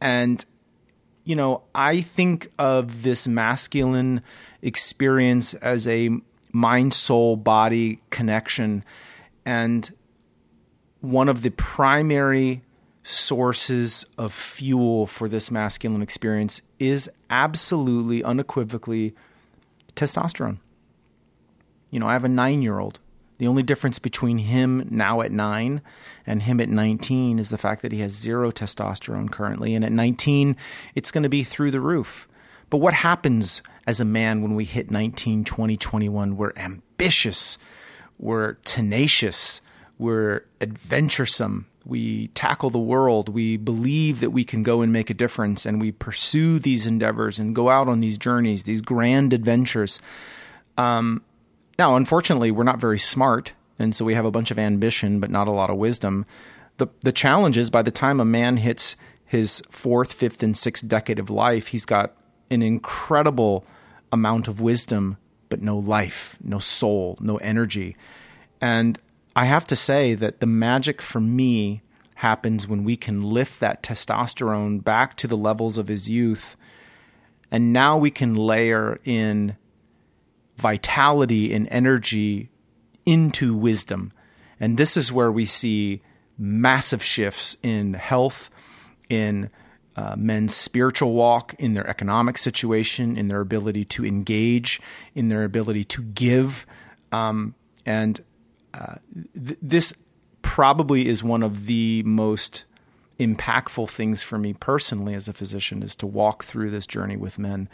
And 0.00 0.44
you 1.26 1.34
know 1.34 1.62
i 1.74 2.02
think 2.02 2.50
of 2.58 3.02
this 3.02 3.26
masculine 3.26 4.20
experience 4.60 5.54
as 5.54 5.88
a 5.88 6.10
mind 6.52 6.94
soul 6.94 7.36
body 7.36 8.00
connection. 8.10 8.84
And 9.46 9.90
one 11.00 11.28
of 11.28 11.42
the 11.42 11.50
primary 11.50 12.62
sources 13.02 14.06
of 14.16 14.32
fuel 14.32 15.06
for 15.06 15.28
this 15.28 15.50
masculine 15.50 16.00
experience 16.00 16.62
is 16.78 17.10
absolutely 17.28 18.24
unequivocally 18.24 19.14
testosterone. 19.94 20.58
You 21.90 22.00
know 22.00 22.06
i 22.06 22.12
have 22.12 22.24
a 22.24 22.28
9 22.28 22.62
year 22.62 22.78
old 22.78 22.98
the 23.38 23.46
only 23.46 23.62
difference 23.62 23.98
between 23.98 24.38
him 24.38 24.86
now 24.90 25.20
at 25.20 25.32
nine 25.32 25.82
and 26.26 26.42
him 26.42 26.60
at 26.60 26.68
19 26.68 27.38
is 27.38 27.50
the 27.50 27.58
fact 27.58 27.82
that 27.82 27.92
he 27.92 28.00
has 28.00 28.12
zero 28.12 28.50
testosterone 28.50 29.30
currently. 29.30 29.74
And 29.74 29.84
at 29.84 29.92
19, 29.92 30.56
it's 30.94 31.10
going 31.10 31.24
to 31.24 31.28
be 31.28 31.42
through 31.42 31.70
the 31.70 31.80
roof. 31.80 32.28
But 32.70 32.78
what 32.78 32.94
happens 32.94 33.62
as 33.86 34.00
a 34.00 34.04
man 34.04 34.42
when 34.42 34.54
we 34.54 34.64
hit 34.64 34.90
19, 34.90 35.44
20, 35.44 35.76
21? 35.76 36.36
We're 36.36 36.52
ambitious, 36.56 37.58
we're 38.18 38.54
tenacious, 38.64 39.60
we're 39.98 40.44
adventuresome. 40.60 41.66
We 41.86 42.28
tackle 42.28 42.70
the 42.70 42.78
world. 42.78 43.28
We 43.28 43.58
believe 43.58 44.20
that 44.20 44.30
we 44.30 44.42
can 44.42 44.62
go 44.62 44.80
and 44.80 44.90
make 44.90 45.10
a 45.10 45.14
difference, 45.14 45.66
and 45.66 45.80
we 45.80 45.92
pursue 45.92 46.58
these 46.58 46.86
endeavors 46.86 47.38
and 47.38 47.54
go 47.54 47.68
out 47.68 47.88
on 47.88 48.00
these 48.00 48.16
journeys, 48.16 48.64
these 48.64 48.80
grand 48.80 49.34
adventures. 49.34 50.00
Um, 50.78 51.22
now, 51.78 51.96
unfortunately, 51.96 52.50
we're 52.50 52.64
not 52.64 52.80
very 52.80 52.98
smart, 52.98 53.52
and 53.78 53.94
so 53.94 54.04
we 54.04 54.14
have 54.14 54.24
a 54.24 54.30
bunch 54.30 54.50
of 54.50 54.58
ambition, 54.58 55.20
but 55.20 55.30
not 55.30 55.48
a 55.48 55.52
lot 55.52 55.70
of 55.70 55.76
wisdom. 55.76 56.26
The, 56.76 56.88
the 57.00 57.12
challenge 57.12 57.56
is 57.56 57.70
by 57.70 57.82
the 57.82 57.90
time 57.90 58.20
a 58.20 58.24
man 58.24 58.58
hits 58.58 58.96
his 59.24 59.62
fourth, 59.70 60.12
fifth, 60.12 60.42
and 60.42 60.56
sixth 60.56 60.86
decade 60.86 61.18
of 61.18 61.30
life, 61.30 61.68
he's 61.68 61.86
got 61.86 62.14
an 62.50 62.62
incredible 62.62 63.64
amount 64.12 64.48
of 64.48 64.60
wisdom, 64.60 65.16
but 65.48 65.62
no 65.62 65.76
life, 65.76 66.38
no 66.42 66.58
soul, 66.58 67.18
no 67.20 67.36
energy. 67.38 67.96
And 68.60 68.98
I 69.34 69.46
have 69.46 69.66
to 69.68 69.76
say 69.76 70.14
that 70.14 70.40
the 70.40 70.46
magic 70.46 71.02
for 71.02 71.20
me 71.20 71.82
happens 72.16 72.68
when 72.68 72.84
we 72.84 72.96
can 72.96 73.22
lift 73.22 73.60
that 73.60 73.82
testosterone 73.82 74.82
back 74.82 75.16
to 75.16 75.26
the 75.26 75.36
levels 75.36 75.78
of 75.78 75.88
his 75.88 76.08
youth. 76.08 76.56
And 77.50 77.72
now 77.72 77.98
we 77.98 78.10
can 78.10 78.34
layer 78.34 79.00
in 79.04 79.56
vitality 80.56 81.52
and 81.52 81.68
energy 81.70 82.50
into 83.04 83.56
wisdom. 83.56 84.12
And 84.60 84.76
this 84.76 84.96
is 84.96 85.12
where 85.12 85.30
we 85.30 85.44
see 85.44 86.02
massive 86.38 87.02
shifts 87.02 87.56
in 87.62 87.94
health, 87.94 88.50
in 89.08 89.50
uh, 89.96 90.16
men's 90.16 90.54
spiritual 90.54 91.12
walk, 91.12 91.54
in 91.58 91.74
their 91.74 91.88
economic 91.88 92.38
situation, 92.38 93.16
in 93.16 93.28
their 93.28 93.40
ability 93.40 93.84
to 93.84 94.04
engage, 94.04 94.80
in 95.14 95.28
their 95.28 95.44
ability 95.44 95.84
to 95.84 96.02
give. 96.02 96.66
Um, 97.12 97.54
and 97.86 98.20
uh, 98.72 98.96
th- 99.34 99.58
this 99.62 99.94
probably 100.42 101.08
is 101.08 101.22
one 101.22 101.42
of 101.42 101.66
the 101.66 102.02
most 102.04 102.64
impactful 103.18 103.88
things 103.88 104.22
for 104.22 104.38
me 104.38 104.52
personally 104.52 105.14
as 105.14 105.28
a 105.28 105.32
physician 105.32 105.82
is 105.82 105.94
to 105.96 106.06
walk 106.06 106.44
through 106.44 106.70
this 106.70 106.86
journey 106.86 107.16
with 107.16 107.38
men 107.38 107.68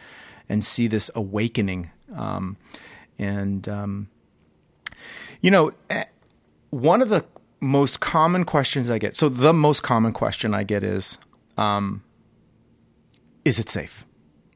and 0.49 0.65
see 0.65 0.87
this 0.87 1.11
awakening. 1.15 1.91
Um, 2.15 2.57
and 3.19 3.69
um, 3.69 4.09
you 5.41 5.51
know, 5.51 5.73
eh, 5.91 6.05
one 6.71 7.03
of 7.03 7.09
the 7.09 7.25
most 7.61 8.01
common 8.01 8.45
questions 8.45 8.91
I 8.91 8.99
get. 8.99 9.17
So 9.17 9.29
the 9.29 9.53
most 9.53 9.83
common 9.83 10.13
question 10.13 10.55
I 10.55 10.63
get 10.63 10.83
is, 10.83 11.19
um, 11.57 12.03
"Is 13.45 13.59
it 13.59 13.69
safe?" 13.69 14.07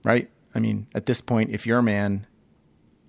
Right? 0.04 0.30
I 0.54 0.58
mean, 0.58 0.86
at 0.94 1.06
this 1.06 1.20
point, 1.20 1.50
if 1.50 1.66
you're 1.66 1.78
a 1.78 1.82
man, 1.82 2.26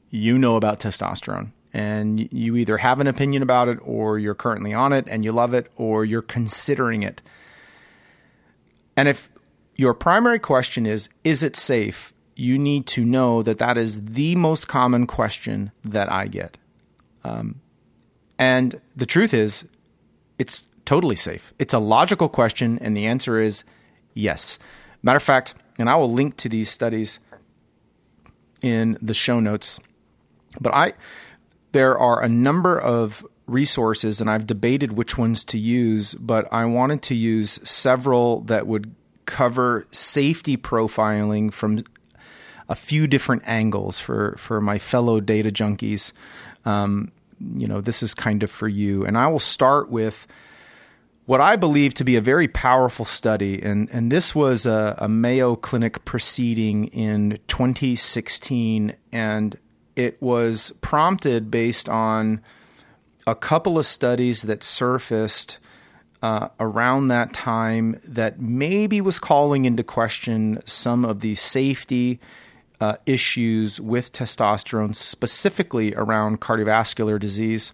you 0.09 0.37
know 0.37 0.55
about 0.55 0.79
testosterone 0.79 1.51
and 1.73 2.31
you 2.31 2.55
either 2.55 2.77
have 2.77 3.01
an 3.01 3.07
opinion 3.07 3.43
about 3.43 3.67
it 3.67 3.77
or 3.81 4.17
you're 4.17 4.33
currently 4.33 4.73
on 4.73 4.93
it 4.93 5.05
and 5.09 5.25
you 5.25 5.31
love 5.33 5.53
it 5.53 5.69
or 5.75 6.05
you're 6.05 6.21
considering 6.21 7.03
it. 7.03 7.21
And 8.95 9.09
if 9.09 9.29
your 9.75 9.93
primary 9.93 10.39
question 10.39 10.85
is, 10.85 11.09
is 11.25 11.43
it 11.43 11.57
safe? 11.57 12.13
You 12.35 12.59
need 12.59 12.85
to 12.87 13.05
know 13.05 13.41
that 13.43 13.59
that 13.59 13.77
is 13.77 14.03
the 14.03 14.35
most 14.35 14.67
common 14.67 15.07
question 15.07 15.71
that 15.83 16.11
I 16.11 16.27
get. 16.27 16.57
Um, 17.23 17.61
and 18.37 18.79
the 18.95 19.05
truth 19.05 19.33
is, 19.33 19.65
it's 20.37 20.67
totally 20.83 21.15
safe. 21.15 21.53
It's 21.57 21.73
a 21.73 21.79
logical 21.79 22.29
question, 22.29 22.77
and 22.79 22.95
the 22.95 23.05
answer 23.05 23.39
is 23.39 23.63
yes. 24.13 24.59
Matter 25.01 25.17
of 25.17 25.23
fact, 25.23 25.55
and 25.79 25.89
I 25.89 25.95
will 25.95 26.11
link 26.11 26.37
to 26.37 26.49
these 26.49 26.69
studies 26.69 27.19
in 28.61 28.97
the 29.01 29.13
show 29.13 29.39
notes. 29.39 29.79
But 30.59 30.73
I, 30.73 30.93
there 31.71 31.97
are 31.97 32.21
a 32.21 32.29
number 32.29 32.77
of 32.79 33.25
resources, 33.47 34.21
and 34.21 34.29
I've 34.29 34.47
debated 34.47 34.93
which 34.93 35.17
ones 35.17 35.43
to 35.45 35.57
use, 35.57 36.15
but 36.15 36.51
I 36.51 36.65
wanted 36.65 37.01
to 37.03 37.15
use 37.15 37.59
several 37.67 38.41
that 38.41 38.67
would 38.67 38.93
cover 39.25 39.87
safety 39.91 40.57
profiling 40.57 41.51
from 41.51 41.83
a 42.67 42.75
few 42.75 43.07
different 43.07 43.43
angles 43.45 43.99
for, 43.99 44.35
for 44.37 44.59
my 44.59 44.77
fellow 44.77 45.19
data 45.19 45.49
junkies. 45.49 46.11
Um, 46.65 47.11
you 47.55 47.67
know, 47.67 47.81
this 47.81 48.01
is 48.01 48.13
kind 48.13 48.43
of 48.43 48.49
for 48.49 48.67
you. 48.67 49.05
And 49.05 49.17
I 49.17 49.27
will 49.27 49.39
start 49.39 49.89
with 49.89 50.25
what 51.25 51.41
I 51.41 51.55
believe 51.55 51.93
to 51.95 52.03
be 52.03 52.15
a 52.15 52.21
very 52.21 52.47
powerful 52.47 53.05
study. 53.05 53.61
And, 53.61 53.89
and 53.91 54.11
this 54.11 54.35
was 54.35 54.65
a, 54.65 54.95
a 54.99 55.07
Mayo 55.07 55.55
Clinic 55.55 56.05
proceeding 56.05 56.85
in 56.87 57.39
2016. 57.47 58.95
And 59.11 59.55
it 59.95 60.21
was 60.21 60.71
prompted 60.81 61.49
based 61.49 61.89
on 61.89 62.41
a 63.27 63.35
couple 63.35 63.79
of 63.79 63.85
studies 63.85 64.43
that 64.43 64.63
surfaced 64.63 65.57
uh, 66.21 66.49
around 66.59 67.07
that 67.07 67.33
time 67.33 67.99
that 68.07 68.39
maybe 68.39 69.01
was 69.01 69.19
calling 69.19 69.65
into 69.65 69.83
question 69.83 70.61
some 70.65 71.05
of 71.05 71.19
the 71.19 71.35
safety 71.35 72.19
uh, 72.79 72.95
issues 73.05 73.79
with 73.79 74.11
testosterone, 74.11 74.95
specifically 74.95 75.93
around 75.95 76.41
cardiovascular 76.41 77.19
disease. 77.19 77.73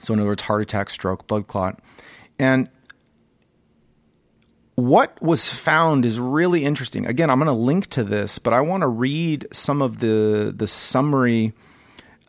So, 0.00 0.14
in 0.14 0.20
other 0.20 0.28
words, 0.28 0.42
heart 0.42 0.62
attack, 0.62 0.90
stroke, 0.90 1.26
blood 1.26 1.46
clot. 1.46 1.80
And 2.38 2.68
what 4.74 5.20
was 5.22 5.48
found 5.48 6.04
is 6.04 6.18
really 6.18 6.64
interesting. 6.64 7.06
Again, 7.06 7.30
I'm 7.30 7.38
going 7.38 7.46
to 7.46 7.52
link 7.52 7.86
to 7.88 8.04
this, 8.04 8.38
but 8.38 8.52
I 8.52 8.60
want 8.60 8.80
to 8.82 8.88
read 8.88 9.46
some 9.52 9.80
of 9.80 10.00
the 10.00 10.52
the 10.54 10.66
summary 10.66 11.52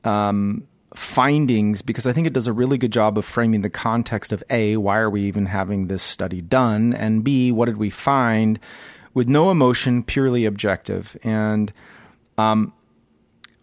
um, 0.03 0.67
findings 0.93 1.81
because 1.81 2.07
I 2.07 2.13
think 2.13 2.27
it 2.27 2.33
does 2.33 2.47
a 2.47 2.53
really 2.53 2.77
good 2.77 2.91
job 2.91 3.17
of 3.17 3.25
framing 3.25 3.61
the 3.61 3.69
context 3.69 4.31
of 4.31 4.43
A, 4.49 4.77
why 4.77 4.97
are 4.97 5.09
we 5.09 5.21
even 5.23 5.47
having 5.47 5.87
this 5.87 6.03
study 6.03 6.41
done? 6.41 6.93
And 6.93 7.23
B, 7.23 7.51
what 7.51 7.65
did 7.65 7.77
we 7.77 7.89
find 7.89 8.59
with 9.15 9.27
no 9.27 9.49
emotion, 9.49 10.03
purely 10.03 10.45
objective? 10.45 11.17
And 11.23 11.73
um, 12.37 12.71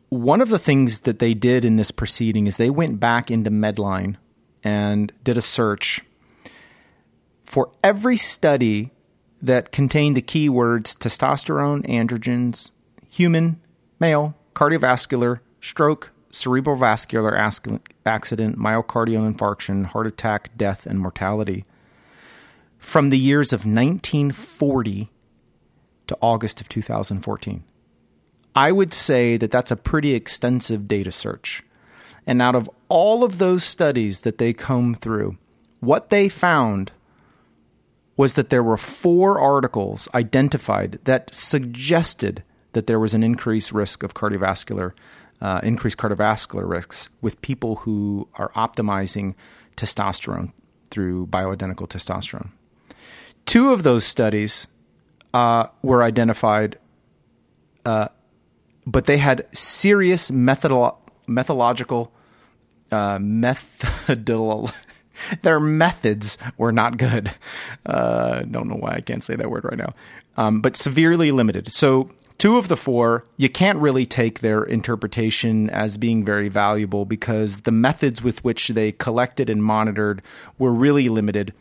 one 0.08 0.40
of 0.40 0.48
the 0.48 0.58
things 0.58 1.00
that 1.02 1.20
they 1.20 1.34
did 1.34 1.64
in 1.64 1.76
this 1.76 1.92
proceeding 1.92 2.48
is 2.48 2.56
they 2.56 2.70
went 2.70 2.98
back 2.98 3.30
into 3.30 3.50
Medline 3.50 4.16
and 4.64 5.12
did 5.22 5.38
a 5.38 5.42
search 5.42 6.00
for 7.44 7.70
every 7.84 8.16
study 8.16 8.90
that 9.40 9.72
contained 9.72 10.16
the 10.16 10.22
keywords 10.22 10.96
testosterone, 10.96 11.86
androgens, 11.88 12.70
human, 13.08 13.60
male, 14.00 14.34
cardiovascular, 14.54 15.40
stroke, 15.60 16.10
cerebral 16.30 16.76
vascular 16.76 17.36
accident, 17.36 18.58
myocardial 18.58 19.32
infarction, 19.32 19.84
heart 19.86 20.06
attack, 20.06 20.56
death, 20.56 20.86
and 20.86 20.98
mortality 20.98 21.64
from 22.78 23.10
the 23.10 23.18
years 23.18 23.52
of 23.52 23.60
1940 23.60 25.10
to 26.06 26.18
August 26.20 26.60
of 26.60 26.68
2014. 26.68 27.64
I 28.54 28.72
would 28.72 28.92
say 28.92 29.36
that 29.36 29.50
that's 29.50 29.70
a 29.70 29.76
pretty 29.76 30.14
extensive 30.14 30.86
data 30.86 31.10
search. 31.10 31.62
And 32.26 32.40
out 32.40 32.54
of 32.54 32.70
all 32.88 33.24
of 33.24 33.38
those 33.38 33.64
studies 33.64 34.20
that 34.22 34.38
they 34.38 34.52
combed 34.52 35.00
through, 35.00 35.38
what 35.80 36.10
they 36.10 36.28
found 36.28 36.92
was 38.16 38.34
that 38.34 38.50
there 38.50 38.62
were 38.62 38.76
four 38.76 39.40
articles 39.40 40.08
identified 40.14 40.98
that 41.04 41.34
suggested 41.34 42.42
that 42.72 42.86
there 42.86 43.00
was 43.00 43.14
an 43.14 43.24
increased 43.24 43.72
risk 43.72 44.02
of 44.02 44.14
cardiovascular 44.14 44.92
uh, 45.40 45.60
increased 45.64 45.98
cardiovascular 45.98 46.68
risks 46.68 47.08
with 47.20 47.40
people 47.42 47.76
who 47.76 48.28
are 48.34 48.50
optimizing 48.50 49.34
testosterone 49.76 50.52
through 50.88 51.26
bioidentical 51.26 51.88
testosterone. 51.88 52.50
Two 53.44 53.72
of 53.72 53.82
those 53.82 54.04
studies 54.04 54.68
uh, 55.34 55.66
were 55.82 56.02
identified, 56.02 56.78
uh, 57.84 58.08
but 58.86 59.06
they 59.06 59.18
had 59.18 59.46
serious 59.52 60.30
methodolo- 60.30 60.96
methodological 61.26 62.12
uh, 62.90 63.18
methodol. 63.18 64.72
their 65.42 65.60
methods 65.60 66.38
were 66.56 66.72
not 66.72 66.98
good. 66.98 67.30
Uh, 67.86 68.42
don't 68.42 68.68
know 68.68 68.76
why 68.76 68.94
I 68.96 69.00
can't 69.00 69.24
say 69.24 69.36
that 69.36 69.50
word 69.50 69.64
right 69.64 69.78
now. 69.78 69.94
Um, 70.36 70.60
but 70.60 70.76
severely 70.76 71.30
limited. 71.30 71.72
So 71.72 72.10
Two 72.42 72.58
of 72.58 72.66
the 72.66 72.76
four, 72.76 73.24
you 73.36 73.48
can't 73.48 73.78
really 73.78 74.04
take 74.04 74.40
their 74.40 74.64
interpretation 74.64 75.70
as 75.70 75.96
being 75.96 76.24
very 76.24 76.48
valuable 76.48 77.04
because 77.04 77.60
the 77.60 77.70
methods 77.70 78.20
with 78.20 78.42
which 78.42 78.66
they 78.70 78.90
collected 78.90 79.48
and 79.48 79.62
monitored 79.62 80.22
were 80.58 80.72
really 80.72 81.08
limited. 81.08 81.54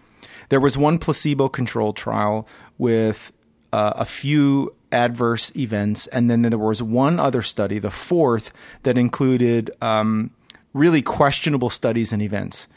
There 0.49 0.59
was 0.59 0.79
one 0.79 0.97
placebo 0.97 1.49
controlled 1.49 1.97
trial 1.97 2.47
with 2.79 3.31
uh, 3.73 3.93
a 3.95 4.05
few 4.05 4.75
adverse 4.91 5.55
events, 5.55 6.07
and 6.07 6.29
then 6.29 6.41
there 6.41 6.57
was 6.57 6.83
one 6.83 7.19
other 7.19 7.41
study, 7.41 7.79
the 7.79 7.91
fourth, 7.91 8.51
that 8.83 8.97
included 8.97 9.71
um, 9.81 10.31
really 10.73 11.01
questionable 11.01 11.69
studies 11.69 12.11
and 12.11 12.21
events. 12.21 12.67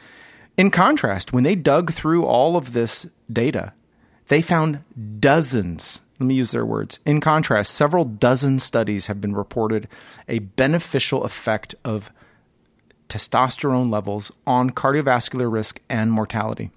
In 0.57 0.71
contrast, 0.71 1.33
when 1.33 1.45
they 1.45 1.57
dug 1.57 1.93
through 1.93 2.25
all 2.25 2.57
of 2.57 2.73
this 2.73 3.07
data, 3.33 3.73
they 4.29 4.41
found 4.41 4.85
dozens 5.21 6.01
let 6.19 6.27
me 6.27 6.35
use 6.35 6.53
their 6.53 6.65
words. 6.65 7.01
In 7.05 7.21
contrast, 7.21 7.75
several 7.75 8.05
dozen 8.05 8.59
studies 8.59 9.07
have 9.07 9.21
been 9.21 9.35
reported 9.35 9.89
a 10.29 10.39
beneficial 10.39 11.25
effect 11.25 11.75
of 11.85 12.13
testosterone 13.09 13.91
levels 13.91 14.31
on 14.47 14.71
cardiovascular 14.71 15.51
risk 15.51 15.81
and 15.89 16.13
mortality. 16.13 16.71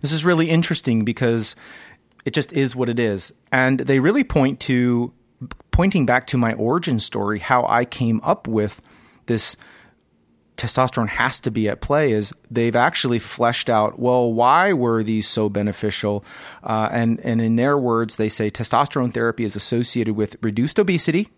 This 0.00 0.12
is 0.12 0.24
really 0.24 0.48
interesting 0.48 1.04
because 1.04 1.56
it 2.24 2.32
just 2.32 2.52
is 2.52 2.74
what 2.74 2.88
it 2.88 2.98
is. 2.98 3.32
And 3.52 3.80
they 3.80 3.98
really 4.00 4.24
point 4.24 4.60
to 4.60 5.12
pointing 5.70 6.06
back 6.06 6.26
to 6.28 6.38
my 6.38 6.54
origin 6.54 6.98
story, 6.98 7.38
how 7.38 7.66
I 7.68 7.84
came 7.84 8.20
up 8.22 8.46
with 8.46 8.80
this 9.26 9.56
testosterone 10.56 11.08
has 11.08 11.40
to 11.40 11.50
be 11.50 11.68
at 11.68 11.80
play 11.80 12.12
is 12.12 12.32
they've 12.48 12.76
actually 12.76 13.18
fleshed 13.18 13.68
out 13.68 13.98
well 13.98 14.32
why 14.32 14.72
were 14.72 15.02
these 15.02 15.28
so 15.28 15.48
beneficial? 15.48 16.24
Uh, 16.62 16.88
and 16.92 17.18
and 17.20 17.40
in 17.40 17.56
their 17.56 17.76
words 17.76 18.16
they 18.16 18.28
say 18.28 18.50
testosterone 18.50 19.12
therapy 19.12 19.44
is 19.44 19.56
associated 19.56 20.14
with 20.14 20.36
reduced 20.40 20.78
obesity. 20.78 21.28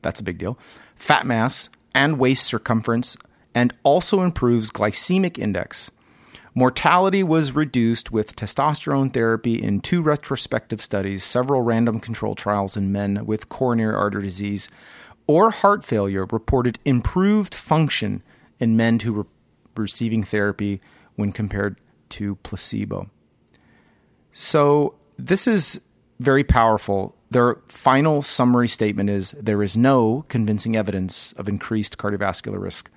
That's 0.00 0.20
a 0.20 0.24
big 0.24 0.38
deal. 0.38 0.58
Fat 0.96 1.26
mass 1.26 1.68
and 1.94 2.18
waist 2.18 2.44
circumference 2.44 3.16
and 3.54 3.74
also 3.82 4.22
improves 4.22 4.70
glycemic 4.70 5.38
index 5.38 5.90
mortality 6.54 7.22
was 7.22 7.52
reduced 7.52 8.10
with 8.12 8.36
testosterone 8.36 9.12
therapy 9.12 9.54
in 9.54 9.80
two 9.80 10.02
retrospective 10.02 10.80
studies 10.82 11.24
several 11.24 11.62
random 11.62 12.00
control 12.00 12.34
trials 12.34 12.76
in 12.76 12.92
men 12.92 13.24
with 13.26 13.48
coronary 13.48 13.94
artery 13.94 14.24
disease 14.24 14.68
or 15.26 15.50
heart 15.50 15.84
failure 15.84 16.26
reported 16.26 16.78
improved 16.84 17.54
function 17.54 18.22
in 18.58 18.76
men 18.76 19.00
who 19.00 19.12
were 19.12 19.26
receiving 19.76 20.22
therapy 20.22 20.80
when 21.16 21.32
compared 21.32 21.76
to 22.08 22.36
placebo. 22.36 23.08
So, 24.32 24.94
this 25.18 25.46
is 25.46 25.80
very 26.20 26.44
powerful. 26.44 27.14
Their 27.30 27.56
final 27.68 28.22
summary 28.22 28.68
statement 28.68 29.10
is 29.10 29.32
there 29.32 29.62
is 29.62 29.76
no 29.76 30.24
convincing 30.28 30.76
evidence 30.76 31.32
of 31.32 31.48
increased 31.48 31.98
cardiovascular 31.98 32.60
risk 32.60 32.90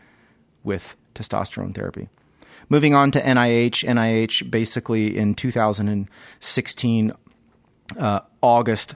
with 0.63 0.95
testosterone 1.13 1.73
therapy. 1.73 2.09
Moving 2.69 2.93
on 2.93 3.11
to 3.11 3.21
NIH, 3.21 3.87
NIH 3.87 4.49
basically 4.49 5.17
in 5.17 5.35
2016, 5.35 7.13
uh, 7.99 8.19
August, 8.41 8.95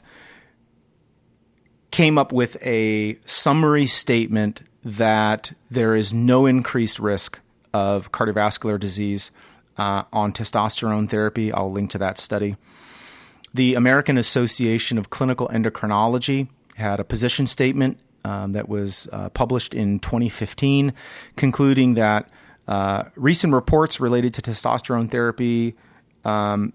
came 1.92 2.18
up 2.18 2.32
with 2.32 2.58
a 2.66 3.18
summary 3.26 3.86
statement 3.86 4.62
that 4.84 5.52
there 5.70 5.96
is 5.96 6.14
no 6.14 6.46
increased 6.46 7.00
risk 7.00 7.40
of 7.74 8.12
cardiovascular 8.12 8.80
disease 8.80 9.32
uh, 9.78 10.04
on 10.12 10.34
testosterone 10.34 11.10
therapy. 11.10 11.52
I'll 11.52 11.72
link 11.72 11.92
to 11.92 11.98
that 12.00 12.18
study. 12.18 12.56
The 13.54 13.76
American 13.76 14.18
Association 14.18 14.98
of 14.98 15.10
Clinical 15.10 15.48
Endocrinology 15.50 16.50
had 16.76 17.00
a 17.00 17.04
position 17.04 17.48
statement 17.48 18.00
um, 18.24 18.52
that 18.52 18.70
was 18.70 19.08
uh, 19.12 19.30
published 19.30 19.74
in 19.74 20.00
2015, 20.00 20.94
concluding 21.36 21.96
that 21.96 22.30
uh, 22.70 23.06
recent 23.16 23.52
reports 23.52 24.00
related 24.00 24.32
to 24.36 24.42
testosterone 24.44 25.10
therapy 25.10 25.74
um, 26.24 26.72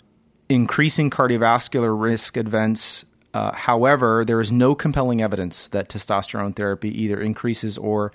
increasing 0.49 1.09
cardiovascular 1.09 1.99
risk 1.99 2.37
events. 2.37 3.05
Uh, 3.33 3.53
however, 3.53 4.25
there 4.25 4.41
is 4.41 4.51
no 4.51 4.75
compelling 4.75 5.23
evidence 5.23 5.69
that 5.69 5.89
testosterone 5.89 6.55
therapy 6.55 6.91
either 7.01 7.21
increases 7.21 7.79
or 7.79 8.13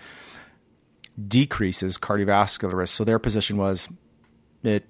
decreases 1.25 1.97
cardiovascular 1.97 2.73
risk. 2.73 2.93
So 2.95 3.05
their 3.05 3.17
position 3.17 3.55
was 3.55 3.87
it 4.61 4.85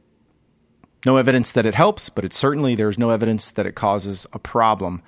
no 1.05 1.17
evidence 1.17 1.51
that 1.51 1.67
it 1.67 1.75
helps, 1.75 2.09
but 2.09 2.25
it 2.25 2.33
certainly 2.33 2.73
there's 2.73 2.97
no 2.97 3.11
evidence 3.11 3.51
that 3.51 3.67
it 3.67 3.75
causes 3.75 4.25
a 4.33 4.39
problem. 4.39 5.03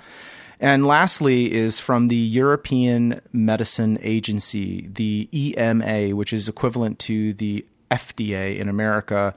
And 0.61 0.85
lastly 0.85 1.51
is 1.51 1.79
from 1.79 2.07
the 2.07 2.15
European 2.15 3.19
Medicine 3.33 3.97
Agency, 4.03 4.87
the 4.93 5.27
EMA, 5.33 6.15
which 6.15 6.31
is 6.31 6.47
equivalent 6.47 6.99
to 6.99 7.33
the 7.33 7.65
FDA 7.89 8.59
in 8.59 8.69
America, 8.69 9.33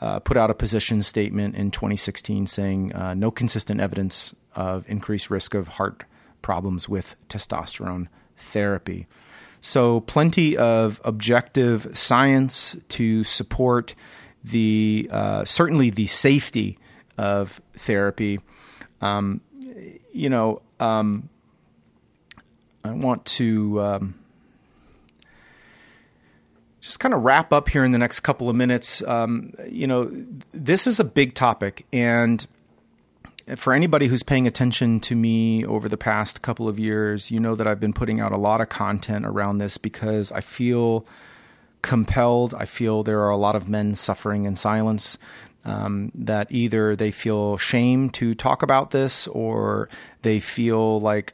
uh, 0.00 0.20
put 0.20 0.38
out 0.38 0.50
a 0.50 0.54
position 0.54 1.02
statement 1.02 1.54
in 1.54 1.70
2016 1.70 2.46
saying 2.46 2.94
uh, 2.94 3.12
no 3.12 3.30
consistent 3.30 3.78
evidence 3.78 4.34
of 4.56 4.88
increased 4.88 5.28
risk 5.28 5.52
of 5.52 5.68
heart 5.68 6.04
problems 6.40 6.88
with 6.88 7.14
testosterone 7.28 8.08
therapy. 8.38 9.06
So, 9.60 10.00
plenty 10.00 10.56
of 10.56 10.98
objective 11.04 11.96
science 11.96 12.74
to 12.88 13.22
support 13.24 13.94
the 14.42 15.08
uh, 15.10 15.44
certainly 15.44 15.90
the 15.90 16.06
safety 16.06 16.78
of 17.18 17.60
therapy. 17.76 18.40
Um, 19.02 19.42
you 20.14 20.30
know, 20.30 20.62
um, 20.80 21.28
I 22.84 22.92
want 22.92 23.24
to 23.26 23.80
um, 23.80 24.14
just 26.80 27.00
kind 27.00 27.12
of 27.12 27.22
wrap 27.22 27.52
up 27.52 27.68
here 27.68 27.84
in 27.84 27.92
the 27.92 27.98
next 27.98 28.20
couple 28.20 28.48
of 28.48 28.56
minutes. 28.56 29.02
Um, 29.02 29.52
you 29.68 29.86
know, 29.86 30.10
this 30.52 30.86
is 30.86 31.00
a 31.00 31.04
big 31.04 31.34
topic, 31.34 31.84
and 31.92 32.46
for 33.56 33.74
anybody 33.74 34.06
who's 34.06 34.22
paying 34.22 34.46
attention 34.46 35.00
to 35.00 35.14
me 35.14 35.66
over 35.66 35.88
the 35.88 35.98
past 35.98 36.40
couple 36.40 36.68
of 36.68 36.78
years, 36.78 37.30
you 37.30 37.40
know 37.40 37.54
that 37.54 37.66
I've 37.66 37.80
been 37.80 37.92
putting 37.92 38.20
out 38.20 38.32
a 38.32 38.38
lot 38.38 38.60
of 38.60 38.68
content 38.68 39.26
around 39.26 39.58
this 39.58 39.76
because 39.76 40.32
I 40.32 40.40
feel 40.40 41.04
compelled. 41.82 42.54
I 42.54 42.64
feel 42.64 43.02
there 43.02 43.20
are 43.20 43.30
a 43.30 43.36
lot 43.36 43.54
of 43.56 43.68
men 43.68 43.94
suffering 43.94 44.44
in 44.44 44.56
silence. 44.56 45.18
Um, 45.66 46.12
that 46.14 46.52
either 46.52 46.94
they 46.94 47.10
feel 47.10 47.56
shame 47.56 48.10
to 48.10 48.34
talk 48.34 48.62
about 48.62 48.90
this 48.90 49.26
or 49.28 49.88
they 50.20 50.38
feel 50.38 51.00
like 51.00 51.32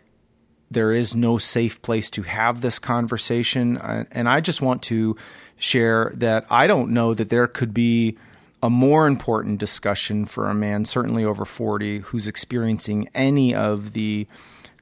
there 0.70 0.92
is 0.92 1.16
no 1.16 1.36
safe 1.36 1.82
place 1.82 2.08
to 2.10 2.22
have 2.22 2.60
this 2.60 2.78
conversation. 2.78 3.76
And 4.12 4.28
I 4.28 4.40
just 4.40 4.62
want 4.62 4.82
to 4.84 5.16
share 5.56 6.12
that 6.14 6.46
I 6.48 6.66
don't 6.66 6.90
know 6.90 7.12
that 7.12 7.28
there 7.28 7.48
could 7.48 7.74
be 7.74 8.16
a 8.62 8.70
more 8.70 9.06
important 9.06 9.58
discussion 9.58 10.26
for 10.26 10.48
a 10.48 10.54
man, 10.54 10.84
certainly 10.84 11.24
over 11.24 11.44
40, 11.44 12.00
who's 12.00 12.28
experiencing 12.28 13.08
any 13.14 13.54
of 13.54 13.94
the 13.94 14.26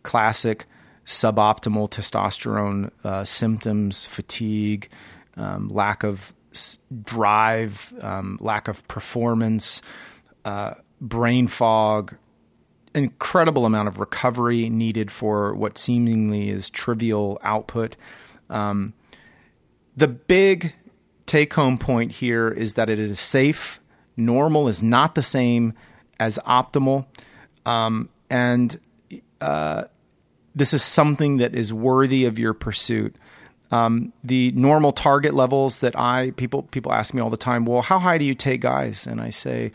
classic 0.03 0.67
suboptimal 1.07 1.89
testosterone 1.91 2.91
uh, 3.05 3.25
symptoms, 3.25 4.05
fatigue, 4.05 4.89
um, 5.37 5.69
lack 5.69 6.03
of 6.03 6.35
drive, 7.05 7.93
um, 8.01 8.39
lack 8.41 8.69
of 8.69 8.87
performance, 8.89 9.83
uh, 10.45 10.75
brain 11.01 11.47
fog, 11.47 12.17
incredible 12.95 13.67
amount 13.67 13.89
of 13.89 13.99
recovery 13.99 14.69
needed 14.69 15.11
for 15.11 15.55
what 15.55 15.79
seemingly 15.79 16.49
is 16.51 16.71
trivial 16.71 17.39
output. 17.43 17.97
Um, 18.51 18.95
the 19.97 20.09
big 20.09 20.75
take 21.27 21.55
home 21.55 21.79
point 21.79 22.13
here 22.13 22.49
is 22.49 22.75
that 22.75 22.89
it 22.89 22.99
is 22.99 23.21
safe. 23.21 23.81
Normal 24.17 24.69
is 24.69 24.83
not 24.83 25.15
the 25.15 25.23
same 25.23 25.75
as 26.19 26.39
optimal. 26.47 27.07
Um, 27.67 28.09
and 28.31 28.79
uh, 29.41 29.85
this 30.55 30.73
is 30.73 30.83
something 30.83 31.37
that 31.37 31.55
is 31.55 31.73
worthy 31.73 32.25
of 32.25 32.39
your 32.39 32.55
pursuit. 32.55 33.17
Um, 33.71 34.13
the 34.25 34.53
normal 34.53 34.93
target 34.93 35.35
levels 35.35 35.81
that 35.81 35.99
I 35.99 36.33
people 36.37 36.63
people 36.63 36.93
ask 36.93 37.13
me 37.13 37.21
all 37.21 37.31
the 37.31 37.37
time, 37.37 37.65
well, 37.65 37.83
how 37.83 37.99
high 37.99 38.19
do 38.19 38.25
you 38.25 38.35
take 38.35 38.61
guys? 38.61 39.07
And 39.07 39.21
I 39.21 39.31
say, 39.31 39.73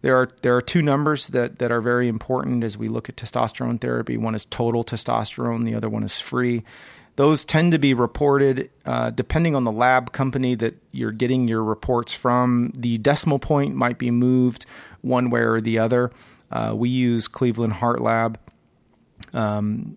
there 0.00 0.16
are 0.16 0.30
there 0.42 0.56
are 0.56 0.62
two 0.62 0.82
numbers 0.82 1.28
that 1.28 1.58
that 1.58 1.70
are 1.70 1.80
very 1.80 2.08
important 2.08 2.64
as 2.64 2.78
we 2.78 2.88
look 2.88 3.08
at 3.08 3.16
testosterone 3.16 3.80
therapy. 3.80 4.16
One 4.16 4.34
is 4.34 4.44
total 4.46 4.84
testosterone, 4.84 5.64
the 5.64 5.74
other 5.74 5.88
one 5.88 6.02
is 6.02 6.20
free. 6.20 6.64
Those 7.16 7.44
tend 7.44 7.72
to 7.72 7.78
be 7.78 7.94
reported 7.94 8.70
uh, 8.84 9.10
depending 9.10 9.54
on 9.54 9.64
the 9.64 9.70
lab 9.72 10.12
company 10.12 10.56
that 10.56 10.74
you're 10.90 11.12
getting 11.12 11.46
your 11.46 11.62
reports 11.62 12.12
from. 12.12 12.72
The 12.74 12.98
decimal 12.98 13.38
point 13.38 13.76
might 13.76 13.98
be 13.98 14.10
moved 14.10 14.66
one 15.00 15.30
way 15.30 15.40
or 15.40 15.60
the 15.60 15.78
other. 15.78 16.10
Uh, 16.50 16.74
we 16.76 16.88
use 16.88 17.28
Cleveland 17.28 17.74
Heart 17.74 18.00
Lab, 18.00 18.38
um, 19.32 19.96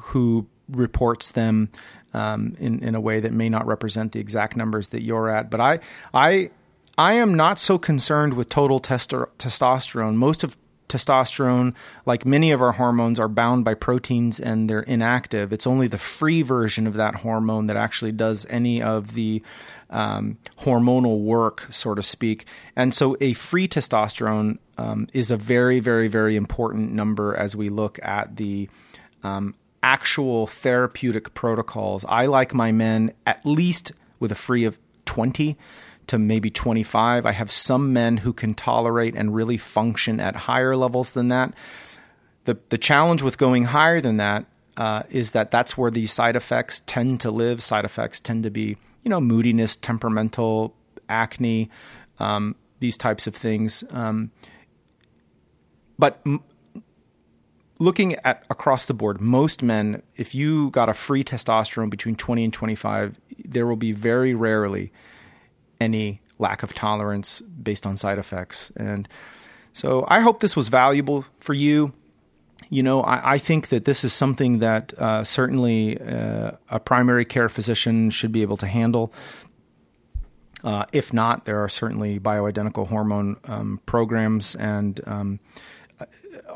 who 0.00 0.46
reports 0.68 1.32
them 1.32 1.70
um, 2.14 2.56
in 2.58 2.80
in 2.80 2.94
a 2.94 3.00
way 3.00 3.20
that 3.20 3.32
may 3.32 3.48
not 3.48 3.66
represent 3.66 4.12
the 4.12 4.20
exact 4.20 4.56
numbers 4.56 4.88
that 4.88 5.02
you're 5.02 5.28
at. 5.28 5.50
But 5.50 5.60
I 5.60 5.80
I 6.12 6.50
I 6.96 7.14
am 7.14 7.34
not 7.34 7.58
so 7.58 7.78
concerned 7.78 8.34
with 8.34 8.48
total 8.48 8.78
tester- 8.78 9.28
testosterone. 9.38 10.14
Most 10.14 10.44
of 10.44 10.56
testosterone, 10.88 11.74
like 12.06 12.24
many 12.24 12.52
of 12.52 12.62
our 12.62 12.72
hormones, 12.72 13.18
are 13.18 13.28
bound 13.28 13.64
by 13.64 13.74
proteins 13.74 14.38
and 14.38 14.70
they're 14.70 14.82
inactive. 14.82 15.52
It's 15.52 15.66
only 15.66 15.88
the 15.88 15.98
free 15.98 16.42
version 16.42 16.86
of 16.86 16.94
that 16.94 17.16
hormone 17.16 17.66
that 17.66 17.76
actually 17.76 18.12
does 18.12 18.46
any 18.48 18.82
of 18.82 19.14
the 19.14 19.42
um, 19.90 20.38
hormonal 20.60 21.20
work, 21.20 21.66
so 21.70 21.94
to 21.94 22.02
speak. 22.02 22.46
And 22.76 22.94
so, 22.94 23.16
a 23.20 23.32
free 23.32 23.68
testosterone 23.68 24.58
um, 24.78 25.08
is 25.12 25.30
a 25.30 25.36
very, 25.36 25.80
very, 25.80 26.08
very 26.08 26.36
important 26.36 26.92
number 26.92 27.34
as 27.34 27.56
we 27.56 27.68
look 27.68 27.98
at 28.02 28.36
the 28.36 28.68
um, 29.22 29.54
actual 29.84 30.46
therapeutic 30.46 31.34
protocols. 31.34 32.06
I 32.08 32.24
like 32.24 32.54
my 32.54 32.72
men 32.72 33.12
at 33.26 33.44
least 33.44 33.92
with 34.18 34.32
a 34.32 34.34
free 34.34 34.64
of 34.64 34.78
20 35.04 35.58
to 36.06 36.18
maybe 36.18 36.50
25. 36.50 37.26
I 37.26 37.32
have 37.32 37.50
some 37.50 37.92
men 37.92 38.16
who 38.16 38.32
can 38.32 38.54
tolerate 38.54 39.14
and 39.14 39.34
really 39.34 39.58
function 39.58 40.20
at 40.20 40.34
higher 40.34 40.74
levels 40.74 41.10
than 41.10 41.28
that. 41.28 41.54
The, 42.46 42.58
the 42.70 42.78
challenge 42.78 43.22
with 43.22 43.36
going 43.36 43.64
higher 43.64 44.00
than 44.00 44.16
that 44.16 44.46
uh, 44.78 45.02
is 45.10 45.32
that 45.32 45.50
that's 45.50 45.76
where 45.76 45.90
these 45.90 46.12
side 46.12 46.34
effects 46.34 46.80
tend 46.86 47.20
to 47.20 47.30
live. 47.30 47.62
Side 47.62 47.84
effects 47.84 48.20
tend 48.20 48.42
to 48.44 48.50
be, 48.50 48.78
you 49.02 49.10
know, 49.10 49.20
moodiness, 49.20 49.76
temperamental, 49.76 50.74
acne, 51.10 51.70
um, 52.18 52.56
these 52.80 52.96
types 52.96 53.26
of 53.26 53.36
things. 53.36 53.84
Um, 53.90 54.30
but 55.98 56.20
m- 56.24 56.42
looking 57.78 58.14
at 58.16 58.44
across 58.50 58.84
the 58.84 58.94
board, 58.94 59.20
most 59.20 59.62
men, 59.62 60.02
if 60.16 60.34
you 60.34 60.70
got 60.70 60.88
a 60.88 60.94
free 60.94 61.24
testosterone 61.24 61.90
between 61.90 62.16
20 62.16 62.44
and 62.44 62.52
25, 62.52 63.20
there 63.44 63.66
will 63.66 63.76
be 63.76 63.92
very 63.92 64.34
rarely 64.34 64.92
any 65.80 66.20
lack 66.38 66.62
of 66.62 66.74
tolerance 66.74 67.40
based 67.40 67.86
on 67.86 67.96
side 67.96 68.18
effects. 68.18 68.72
And 68.76 69.08
so 69.72 70.04
I 70.08 70.20
hope 70.20 70.40
this 70.40 70.56
was 70.56 70.68
valuable 70.68 71.24
for 71.38 71.54
you. 71.54 71.92
You 72.70 72.82
know, 72.82 73.02
I, 73.02 73.34
I 73.34 73.38
think 73.38 73.68
that 73.68 73.84
this 73.84 74.04
is 74.04 74.12
something 74.12 74.60
that 74.60 74.94
uh, 74.98 75.24
certainly 75.24 76.00
uh, 76.00 76.52
a 76.70 76.80
primary 76.80 77.24
care 77.24 77.48
physician 77.48 78.10
should 78.10 78.32
be 78.32 78.42
able 78.42 78.56
to 78.58 78.66
handle. 78.66 79.12
Uh, 80.62 80.86
if 80.92 81.12
not, 81.12 81.44
there 81.44 81.62
are 81.62 81.68
certainly 81.68 82.18
bioidentical 82.18 82.88
hormone 82.88 83.36
um, 83.44 83.80
programs 83.84 84.54
and 84.54 85.00
um, 85.06 85.40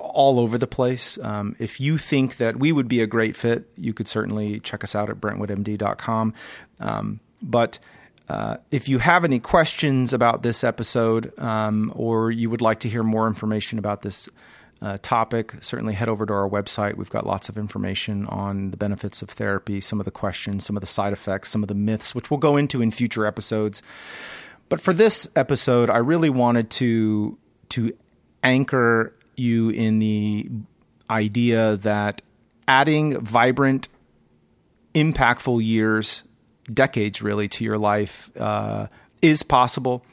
all 0.08 0.40
over 0.40 0.58
the 0.58 0.66
place. 0.66 1.18
Um, 1.18 1.56
if 1.58 1.80
you 1.80 1.98
think 1.98 2.36
that 2.36 2.56
we 2.56 2.72
would 2.72 2.88
be 2.88 3.00
a 3.00 3.06
great 3.06 3.36
fit, 3.36 3.70
you 3.76 3.92
could 3.92 4.08
certainly 4.08 4.60
check 4.60 4.84
us 4.84 4.94
out 4.94 5.10
at 5.10 5.16
brentwoodmd.com. 5.16 6.34
Um, 6.80 7.20
but 7.42 7.78
uh, 8.28 8.58
if 8.70 8.88
you 8.88 8.98
have 8.98 9.24
any 9.24 9.38
questions 9.38 10.12
about 10.12 10.42
this 10.42 10.62
episode 10.62 11.36
um, 11.38 11.92
or 11.96 12.30
you 12.30 12.50
would 12.50 12.60
like 12.60 12.80
to 12.80 12.88
hear 12.88 13.02
more 13.02 13.26
information 13.26 13.78
about 13.78 14.02
this 14.02 14.28
uh, 14.80 14.98
topic, 15.02 15.54
certainly 15.60 15.94
head 15.94 16.08
over 16.08 16.24
to 16.24 16.32
our 16.32 16.48
website. 16.48 16.96
We've 16.96 17.10
got 17.10 17.26
lots 17.26 17.48
of 17.48 17.58
information 17.58 18.26
on 18.26 18.70
the 18.70 18.76
benefits 18.76 19.22
of 19.22 19.30
therapy, 19.30 19.80
some 19.80 19.98
of 19.98 20.04
the 20.04 20.10
questions, 20.10 20.64
some 20.64 20.76
of 20.76 20.82
the 20.82 20.86
side 20.86 21.12
effects, 21.12 21.48
some 21.48 21.62
of 21.62 21.68
the 21.68 21.74
myths, 21.74 22.14
which 22.14 22.30
we'll 22.30 22.38
go 22.38 22.56
into 22.56 22.80
in 22.80 22.90
future 22.90 23.26
episodes. 23.26 23.82
But 24.68 24.80
for 24.80 24.92
this 24.92 25.28
episode, 25.34 25.90
I 25.90 25.98
really 25.98 26.30
wanted 26.30 26.70
to 26.72 27.38
to 27.70 27.92
anchor 28.42 29.14
you 29.38 29.70
in 29.70 29.98
the 29.98 30.48
idea 31.11 31.77
that 31.77 32.22
adding 32.66 33.20
vibrant, 33.20 33.88
impactful 34.94 35.64
years 35.64 36.24
decades 36.72 37.22
really 37.22 37.48
to 37.48 37.64
your 37.64 37.79
life 37.79 38.31
uh, 38.38 38.88
is 39.22 39.42
possible, 39.42 40.05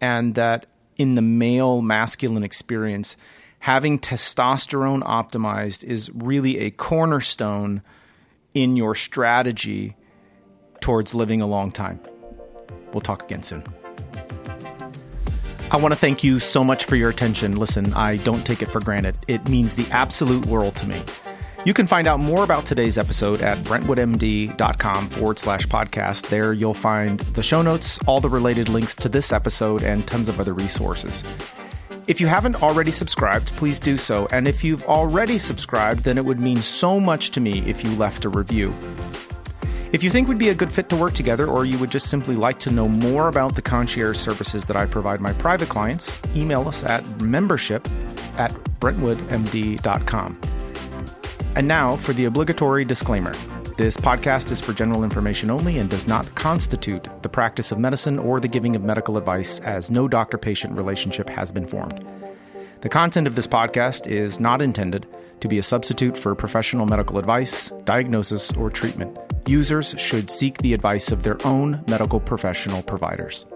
and 0.00 0.34
that 0.34 0.66
in 0.96 1.14
the 1.14 1.22
male 1.22 1.82
masculine 1.82 2.42
experience, 2.42 3.16
having 3.60 3.98
testosterone 3.98 5.02
optimized 5.02 5.84
is 5.84 6.10
really 6.14 6.58
a 6.58 6.70
cornerstone 6.70 7.82
in 8.54 8.76
your 8.76 8.94
strategy 8.94 9.96
towards 10.80 11.14
living 11.14 11.40
a 11.40 11.46
long 11.46 11.70
time. 11.70 12.00
We'll 12.92 13.00
talk 13.00 13.22
again 13.22 13.42
soon. 13.42 13.64
I 15.70 15.76
want 15.76 15.92
to 15.92 16.00
thank 16.00 16.24
you 16.24 16.38
so 16.38 16.64
much 16.64 16.86
for 16.86 16.96
your 16.96 17.10
attention. 17.10 17.56
Listen, 17.56 17.92
I 17.92 18.16
don't 18.16 18.44
take 18.46 18.62
it 18.62 18.70
for 18.70 18.80
granted. 18.80 19.16
It 19.28 19.48
means 19.50 19.76
the 19.76 19.86
absolute 19.90 20.46
world 20.46 20.76
to 20.76 20.88
me. 20.88 21.02
You 21.66 21.74
can 21.74 21.86
find 21.86 22.06
out 22.06 22.20
more 22.20 22.42
about 22.42 22.64
today's 22.64 22.96
episode 22.96 23.42
at 23.42 23.58
brentwoodmd.com 23.58 25.10
forward 25.10 25.38
slash 25.38 25.66
podcast. 25.66 26.30
There 26.30 26.54
you'll 26.54 26.72
find 26.72 27.20
the 27.20 27.42
show 27.42 27.60
notes, 27.60 27.98
all 28.06 28.20
the 28.20 28.30
related 28.30 28.70
links 28.70 28.94
to 28.96 29.10
this 29.10 29.30
episode, 29.30 29.82
and 29.82 30.06
tons 30.06 30.30
of 30.30 30.40
other 30.40 30.54
resources. 30.54 31.22
If 32.06 32.18
you 32.18 32.28
haven't 32.28 32.62
already 32.62 32.90
subscribed, 32.90 33.48
please 33.56 33.78
do 33.78 33.98
so. 33.98 34.26
And 34.32 34.48
if 34.48 34.64
you've 34.64 34.84
already 34.84 35.38
subscribed, 35.38 36.04
then 36.04 36.16
it 36.16 36.24
would 36.24 36.40
mean 36.40 36.62
so 36.62 36.98
much 36.98 37.30
to 37.32 37.40
me 37.40 37.58
if 37.66 37.84
you 37.84 37.90
left 37.96 38.24
a 38.24 38.30
review. 38.30 38.74
If 39.90 40.02
you 40.02 40.10
think 40.10 40.28
we'd 40.28 40.38
be 40.38 40.50
a 40.50 40.54
good 40.54 40.70
fit 40.70 40.90
to 40.90 40.96
work 40.96 41.14
together, 41.14 41.46
or 41.46 41.64
you 41.64 41.78
would 41.78 41.90
just 41.90 42.10
simply 42.10 42.36
like 42.36 42.58
to 42.60 42.70
know 42.70 42.86
more 42.86 43.28
about 43.28 43.54
the 43.54 43.62
concierge 43.62 44.18
services 44.18 44.66
that 44.66 44.76
I 44.76 44.84
provide 44.84 45.22
my 45.22 45.32
private 45.32 45.70
clients, 45.70 46.20
email 46.36 46.68
us 46.68 46.84
at 46.84 47.22
membership 47.22 47.88
at 48.36 48.52
brentwoodmd.com. 48.80 50.40
And 51.56 51.66
now 51.66 51.96
for 51.96 52.12
the 52.12 52.26
obligatory 52.26 52.84
disclaimer. 52.84 53.32
This 53.78 53.96
podcast 53.96 54.50
is 54.50 54.60
for 54.60 54.74
general 54.74 55.04
information 55.04 55.48
only 55.48 55.78
and 55.78 55.88
does 55.88 56.06
not 56.06 56.34
constitute 56.34 57.08
the 57.22 57.28
practice 57.30 57.72
of 57.72 57.78
medicine 57.78 58.18
or 58.18 58.40
the 58.40 58.48
giving 58.48 58.76
of 58.76 58.82
medical 58.82 59.16
advice, 59.16 59.58
as 59.60 59.90
no 59.90 60.06
doctor 60.06 60.36
patient 60.36 60.76
relationship 60.76 61.30
has 61.30 61.50
been 61.50 61.66
formed. 61.66 62.04
The 62.82 62.90
content 62.90 63.26
of 63.26 63.36
this 63.36 63.46
podcast 63.46 64.06
is 64.06 64.38
not 64.38 64.60
intended 64.60 65.06
to 65.40 65.48
be 65.48 65.58
a 65.58 65.62
substitute 65.62 66.14
for 66.16 66.34
professional 66.34 66.84
medical 66.84 67.16
advice, 67.18 67.70
diagnosis, 67.84 68.52
or 68.52 68.68
treatment. 68.68 69.16
Users 69.48 69.94
should 69.96 70.30
seek 70.30 70.58
the 70.58 70.74
advice 70.74 71.10
of 71.10 71.22
their 71.22 71.38
own 71.46 71.82
medical 71.88 72.20
professional 72.20 72.82
providers. 72.82 73.46